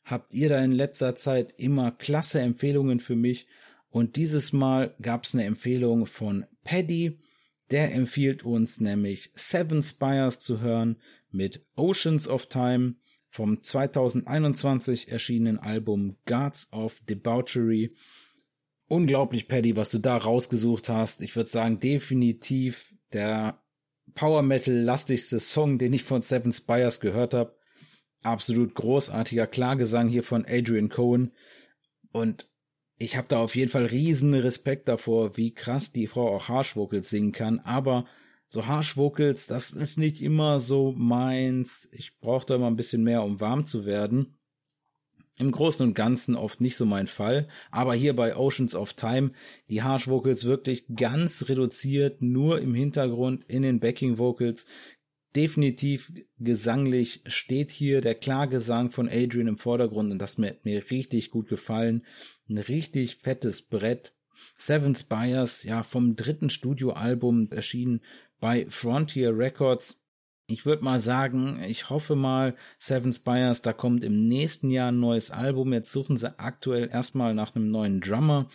habt 0.05 0.35
ihr 0.35 0.51
da 0.51 0.63
in 0.63 0.73
letzter 0.73 1.15
Zeit 1.15 1.55
immer 1.57 1.91
klasse 1.91 2.41
Empfehlungen 2.41 3.01
für 3.01 3.17
mich. 3.17 3.47
Und 3.89 4.17
dieses 4.17 4.53
Mal 4.53 4.95
gab 5.01 5.25
es 5.25 5.33
eine 5.33 5.45
Empfehlung 5.45 6.05
von 6.05 6.45
Paddy. 6.65 7.19
Der 7.71 7.95
empfiehlt 7.95 8.45
uns 8.45 8.79
nämlich 8.79 9.33
Seven 9.35 9.81
Spires 9.83 10.39
zu 10.39 10.61
hören 10.61 10.97
mit 11.31 11.65
Oceans 11.77 12.29
of 12.29 12.47
Time 12.47 12.97
vom 13.31 13.63
2021 13.63 15.09
erschienenen 15.11 15.59
Album 15.59 16.17
Guards 16.27 16.69
of 16.73 17.01
Debauchery. 17.09 17.95
Unglaublich, 18.89 19.47
Paddy, 19.47 19.77
was 19.77 19.91
du 19.91 19.99
da 19.99 20.17
rausgesucht 20.17 20.89
hast. 20.89 21.23
Ich 21.23 21.37
würde 21.37 21.49
sagen, 21.49 21.79
definitiv 21.79 22.93
der 23.13 23.63
Power 24.15 24.43
Metal 24.43 24.75
lastigste 24.75 25.39
Song, 25.39 25.79
den 25.79 25.93
ich 25.93 26.03
von 26.03 26.23
Seven 26.23 26.53
Spires 26.53 26.99
gehört 26.99 27.33
habe. 27.33 27.57
Absolut 28.23 28.75
großartiger 28.75 29.47
Klagesang 29.47 30.09
hier 30.09 30.25
von 30.25 30.45
Adrian 30.47 30.89
Cohen. 30.89 31.33
Und 32.11 32.51
ich 32.99 33.17
habe 33.17 33.29
da 33.29 33.39
auf 33.39 33.55
jeden 33.55 33.71
Fall 33.71 33.87
riesen 33.87 34.35
Respekt 34.35 34.89
davor, 34.89 35.37
wie 35.37 35.55
krass 35.55 35.93
die 35.93 36.09
Frau 36.09 36.35
auch 36.35 36.49
Harsh 36.49 36.75
singen 37.03 37.33
kann. 37.33 37.61
Aber 37.61 38.07
so 38.51 38.67
Harsh 38.67 38.97
Vocals, 38.97 39.47
das 39.47 39.71
ist 39.71 39.97
nicht 39.97 40.21
immer 40.21 40.59
so 40.59 40.93
meins. 40.93 41.89
Ich 41.93 42.19
brauche 42.19 42.45
da 42.45 42.57
immer 42.57 42.67
ein 42.67 42.77
bisschen 42.77 43.05
mehr, 43.05 43.23
um 43.23 43.39
warm 43.39 43.65
zu 43.65 43.87
werden. 43.87 44.35
Im 45.37 45.53
Großen 45.53 45.87
und 45.87 45.95
Ganzen 45.95 46.35
oft 46.35 46.61
nicht 46.61 46.77
so 46.77 46.85
mein 46.85 47.07
Fall, 47.07 47.49
aber 47.71 47.95
hier 47.95 48.15
bei 48.15 48.37
Oceans 48.37 48.75
of 48.75 48.93
Time 48.95 49.31
die 49.71 49.83
Harsh 49.83 50.09
Vocals 50.09 50.45
wirklich 50.45 50.85
ganz 50.95 51.49
reduziert, 51.49 52.21
nur 52.23 52.61
im 52.61 52.75
Hintergrund 52.75 53.45
in 53.47 53.63
den 53.63 53.79
Backing 53.79 54.19
Vocals. 54.19 54.67
Definitiv 55.37 56.13
gesanglich 56.41 57.23
steht 57.27 57.71
hier 57.71 58.01
der 58.01 58.17
Klargesang 58.17 58.91
von 58.91 59.09
Adrian 59.09 59.47
im 59.47 59.59
Vordergrund 59.59 60.11
und 60.11 60.19
das 60.19 60.39
hat 60.39 60.65
mir 60.65 60.91
richtig 60.91 61.31
gut 61.31 61.49
gefallen. 61.49 62.05
Ein 62.49 62.59
richtig 62.59 63.19
fettes 63.19 63.63
Brett. 63.63 64.13
Seven 64.55 64.95
Spires, 64.95 65.63
ja, 65.63 65.85
vom 65.85 66.17
dritten 66.17 66.51
Studioalbum 66.51 67.49
erschienen 67.53 68.01
bei 68.41 68.67
Frontier 68.69 69.37
Records. 69.37 70.01
Ich 70.47 70.67
würde 70.67 70.83
mal 70.83 70.99
sagen, 70.99 71.63
ich 71.69 71.91
hoffe 71.91 72.17
mal, 72.17 72.57
Seven 72.79 73.13
Spires, 73.13 73.63
da 73.63 73.73
kommt 73.73 74.03
im 74.03 74.27
nächsten 74.27 74.71
Jahr 74.71 74.91
ein 74.91 74.99
neues 74.99 75.31
Album. 75.31 75.73
Jetzt 75.73 75.93
suchen 75.93 76.17
sie 76.17 76.39
aktuell 76.39 76.89
erstmal 76.91 77.35
nach 77.35 77.55
einem 77.55 77.71
neuen 77.71 78.01
Drummer. 78.01 78.49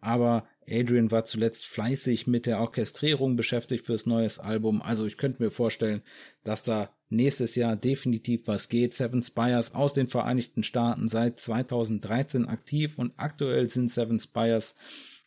Aber 0.00 0.46
Adrian 0.68 1.10
war 1.10 1.24
zuletzt 1.24 1.66
fleißig 1.66 2.26
mit 2.26 2.46
der 2.46 2.60
Orchestrierung 2.60 3.36
beschäftigt 3.36 3.86
fürs 3.86 4.06
neues 4.06 4.38
Album. 4.38 4.80
Also 4.80 5.06
ich 5.06 5.16
könnte 5.16 5.42
mir 5.42 5.50
vorstellen, 5.50 6.02
dass 6.42 6.62
da 6.62 6.90
nächstes 7.10 7.54
Jahr 7.54 7.76
definitiv 7.76 8.42
was 8.46 8.68
geht. 8.68 8.94
Seven 8.94 9.22
Spires 9.22 9.74
aus 9.74 9.92
den 9.92 10.06
Vereinigten 10.06 10.62
Staaten 10.62 11.08
seit 11.08 11.40
2013 11.40 12.46
aktiv 12.46 12.94
und 12.96 13.12
aktuell 13.16 13.68
sind 13.68 13.90
Seven 13.90 14.18
Spires 14.18 14.74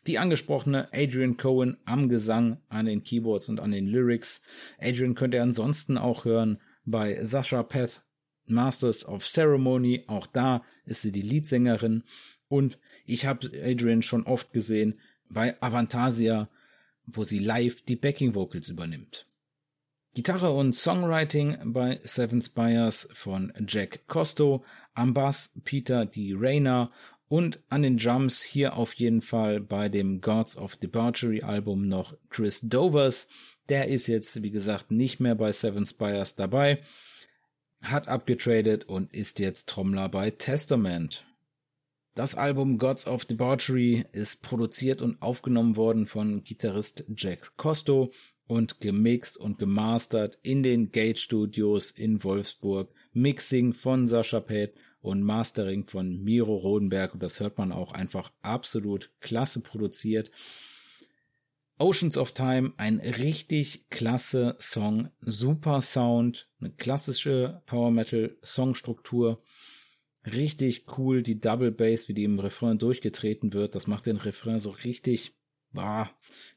die 0.08 0.20
angesprochene 0.20 0.88
Adrian 0.94 1.38
Cohen 1.38 1.78
am 1.86 2.10
Gesang, 2.10 2.58
an 2.70 2.86
den 2.86 3.04
Keyboards 3.04 3.50
und 3.50 3.60
an 3.60 3.72
den 3.72 3.88
Lyrics. 3.88 4.42
Adrian 4.80 5.16
könnt 5.16 5.34
ihr 5.34 5.44
ansonsten 5.44 5.98
auch 5.98 6.26
hören 6.26 6.60
bei 6.86 7.24
Sasha 7.24 7.64
Peth, 7.64 8.02
Masters 8.46 9.06
of 9.06 9.28
Ceremony. 9.28 10.06
Auch 10.08 10.28
da 10.28 10.64
ist 10.86 11.02
sie 11.02 11.12
die 11.12 11.22
Leadsängerin. 11.22 12.04
Und 12.48 12.80
ich 13.06 13.26
habe 13.26 13.52
Adrian 13.64 14.02
schon 14.02 14.24
oft 14.24 14.54
gesehen 14.54 15.00
bei 15.30 15.62
Avantasia, 15.62 16.50
wo 17.06 17.24
sie 17.24 17.40
live 17.40 17.82
die 17.82 17.96
Backing 17.98 18.36
Vocals 18.36 18.70
übernimmt. 18.70 19.28
Gitarre 20.14 20.52
und 20.52 20.74
Songwriting 20.74 21.58
bei 21.74 22.00
Seven 22.04 22.42
Spires 22.42 23.08
von 23.14 23.54
Jack 23.68 24.08
Costo, 24.08 24.64
am 24.96 25.14
Bass 25.14 25.52
Peter 25.64 26.06
D. 26.06 26.34
Rayner 26.36 26.92
und 27.30 27.60
an 27.70 27.82
den 27.82 27.98
Drums 27.98 28.42
hier 28.42 28.78
auf 28.78 28.94
jeden 28.94 29.22
Fall 29.22 29.60
bei 29.60 29.90
dem 29.90 30.22
Gods 30.22 30.58
of 30.58 30.76
Debauchery 30.78 31.42
Album 31.42 31.88
noch 31.88 32.16
Chris 32.30 32.62
Dovers. 32.62 33.28
Der 33.70 33.88
ist 33.88 34.08
jetzt, 34.08 34.42
wie 34.42 34.52
gesagt, 34.52 34.92
nicht 34.92 35.20
mehr 35.20 35.36
bei 35.36 35.52
Seven 35.52 35.86
Spires 35.86 36.36
dabei, 36.36 36.82
hat 37.82 38.08
abgetradet 38.08 38.86
und 38.86 39.14
ist 39.14 39.40
jetzt 39.40 39.68
Trommler 39.68 40.10
bei 40.10 40.32
Testament. 40.32 41.26
Das 42.16 42.34
Album 42.34 42.80
Gods 42.80 43.06
of 43.06 43.26
Debauchery 43.26 44.06
ist 44.12 44.42
produziert 44.42 45.02
und 45.02 45.22
aufgenommen 45.22 45.76
worden 45.76 46.08
von 46.08 46.44
Gitarrist 46.44 47.04
Jack 47.16 47.56
Costo 47.58 48.12
und 48.48 48.80
gemixt 48.82 49.38
und 49.38 49.60
gemastert 49.60 50.40
in 50.42 50.64
den 50.64 50.92
Gate 50.92 51.20
Studios 51.20 51.92
in 51.92 52.24
Wolfsburg. 52.24 52.90
Mixing 53.14 53.74
von 53.74 54.08
Sascha 54.08 54.40
Pett 54.40 54.74
und 55.08 55.22
Mastering 55.22 55.86
von 55.86 56.24
Miro 56.24 56.56
Rodenberg. 56.56 57.14
Und 57.14 57.24
das 57.24 57.40
hört 57.40 57.58
man 57.58 57.72
auch 57.72 57.92
einfach 57.92 58.32
absolut 58.42 59.12
klasse 59.20 59.62
produziert. 59.62 60.32
Oceans 61.80 62.18
of 62.18 62.32
Time, 62.32 62.74
ein 62.78 63.00
richtig 63.00 63.90
klasse 63.90 64.56
Song, 64.60 65.10
super 65.22 65.82
Sound, 65.82 66.50
eine 66.60 66.72
klassische 66.72 67.62
Power 67.68 67.92
Metal 67.92 68.36
Songstruktur, 68.44 69.44
richtig 70.26 70.86
cool 70.98 71.22
die 71.22 71.40
Double 71.40 71.72
Bass, 71.72 72.08
wie 72.08 72.16
die 72.16 72.24
im 72.24 72.40
Refrain 72.40 72.80
durchgetreten 72.80 73.54
wird, 73.54 73.76
das 73.76 73.86
macht 73.86 74.08
den 74.08 74.18
Refrain 74.18 74.60
so 74.60 74.72
richtig, 74.72 75.36
bah, 75.72 76.10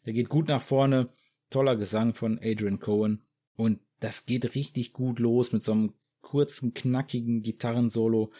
der 0.06 0.14
geht 0.14 0.30
gut 0.30 0.48
nach 0.48 0.62
vorne, 0.62 1.10
toller 1.50 1.76
Gesang 1.76 2.14
von 2.14 2.38
Adrian 2.42 2.80
Cohen. 2.80 3.22
Und 3.56 3.80
das 3.98 4.24
geht 4.24 4.54
richtig 4.54 4.94
gut 4.94 5.18
los 5.18 5.52
mit 5.52 5.62
so 5.62 5.72
einem 5.72 5.92
kurzen, 6.30 6.74
knackigen 6.74 7.42
Gitarrensolo, 7.42 8.30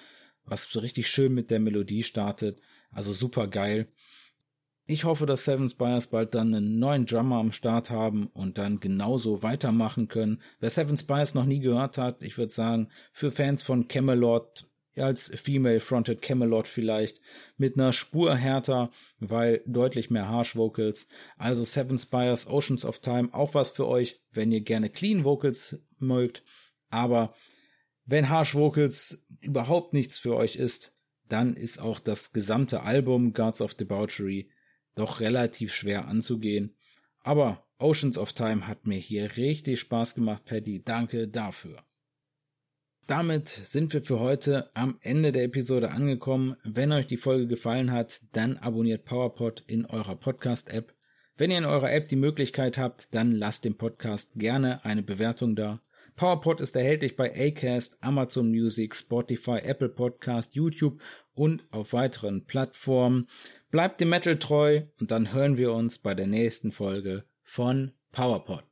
was 0.45 0.77
richtig 0.81 1.09
schön 1.09 1.35
mit 1.35 1.51
der 1.51 1.59
Melodie 1.59 2.05
startet. 2.05 2.61
Also 2.93 3.13
super 3.13 3.49
geil. 3.49 3.89
Ich 4.87 5.05
hoffe, 5.05 5.27
dass 5.27 5.45
Seven 5.45 5.69
Spires 5.69 6.07
bald 6.07 6.35
dann 6.37 6.55
einen 6.55 6.79
neuen 6.79 7.05
Drummer 7.05 7.37
am 7.37 7.51
Start 7.51 7.91
haben 7.91 8.29
und 8.29 8.59
dann 8.59 8.79
genauso 8.79 9.43
weitermachen 9.43 10.07
können. 10.07 10.41
Wer 10.61 10.71
Seven 10.71 10.97
Spires 10.97 11.35
noch 11.35 11.47
nie 11.47 11.59
gehört 11.59 11.99
hat, 11.99 12.23
ich 12.23 12.39
würde 12.39 12.53
sagen, 12.53 12.89
für 13.13 13.33
Fans 13.33 13.65
von 13.65 13.89
Camelot 13.89 14.71
als 14.97 15.33
Female 15.35 15.81
Fronted 15.81 16.23
Camelot 16.23 16.69
vielleicht 16.69 17.21
mit 17.57 17.77
einer 17.77 17.93
Spur 17.93 18.37
härter, 18.37 18.91
weil 19.19 19.63
deutlich 19.67 20.11
mehr 20.11 20.29
Harsh 20.29 20.55
Vocals. 20.55 21.09
Also 21.39 21.65
Seven 21.65 21.99
Spires, 21.99 22.47
Oceans 22.47 22.85
of 22.85 23.01
Time, 23.01 23.31
auch 23.33 23.55
was 23.55 23.71
für 23.71 23.89
euch, 23.89 24.21
wenn 24.33 24.53
ihr 24.53 24.61
gerne 24.61 24.91
Clean 24.91 25.25
Vocals 25.25 25.81
mögt. 25.99 26.45
Aber 26.89 27.35
wenn 28.07 28.29
Harsh 28.29 28.55
Vocals 28.55 29.25
überhaupt 29.41 29.93
nichts 29.93 30.19
für 30.19 30.37
euch 30.37 30.57
ist, 30.57 30.93
dann 31.29 31.55
ist 31.55 31.79
auch 31.79 32.01
das 32.01 32.33
gesamte 32.33 32.83
Album 32.83 33.33
Guards 33.33 33.61
of 33.61 33.75
Debauchery 33.75 34.51
doch 34.95 35.21
relativ 35.21 35.73
schwer 35.73 36.09
anzugehen. 36.09 36.77
Aber 37.23 37.67
Oceans 37.79 38.19
of 38.19 38.33
Time 38.33 38.67
hat 38.67 38.87
mir 38.87 38.99
hier 38.99 39.37
richtig 39.37 39.81
Spaß 39.81 40.15
gemacht, 40.15 40.45
Paddy. 40.45 40.83
Danke 40.85 41.29
dafür. 41.29 41.85
Damit 43.07 43.49
sind 43.49 43.93
wir 43.93 44.03
für 44.03 44.21
heute 44.21 44.71
am 44.75 44.99
Ende 45.01 45.33
der 45.33 45.45
Episode 45.45 45.91
angekommen. 45.91 46.57
Wenn 46.63 46.93
euch 46.93 47.07
die 47.07 47.17
Folge 47.17 47.49
gefallen 47.49 47.91
hat, 47.91 48.21
dann 48.33 48.57
abonniert 48.57 49.05
PowerPod 49.05 49.65
in 49.67 49.85
eurer 49.87 50.15
Podcast-App. 50.17 50.95
Wenn 51.37 51.51
ihr 51.51 51.59
in 51.59 51.65
eurer 51.65 51.93
App 51.93 52.09
die 52.09 52.17
Möglichkeit 52.17 52.79
habt, 52.79 53.15
dann 53.15 53.33
lasst 53.33 53.65
dem 53.65 53.77
Podcast 53.77 54.31
gerne 54.37 54.85
eine 54.85 55.03
Bewertung 55.03 55.57
da. 55.57 55.81
PowerPod 56.17 56.61
ist 56.61 56.77
erhältlich 56.77 57.17
bei 57.17 57.33
Acast, 57.35 57.97
Amazon 58.01 58.51
Music, 58.51 58.95
Spotify, 58.95 59.59
Apple 59.63 59.89
Podcast, 59.89 60.55
YouTube 60.55 61.01
und 61.35 61.65
auf 61.71 61.93
weiteren 61.93 62.45
Plattformen. 62.45 63.27
Bleibt 63.71 64.01
dem 64.01 64.11
Metal 64.11 64.39
treu 64.39 64.83
und 65.01 65.11
dann 65.11 65.33
hören 65.33 65.57
wir 65.57 65.73
uns 65.73 65.99
bei 65.99 66.15
der 66.15 66.27
nächsten 66.27 66.73
Folge 66.73 67.25
von 67.43 67.93
PowerPod. 68.13 68.70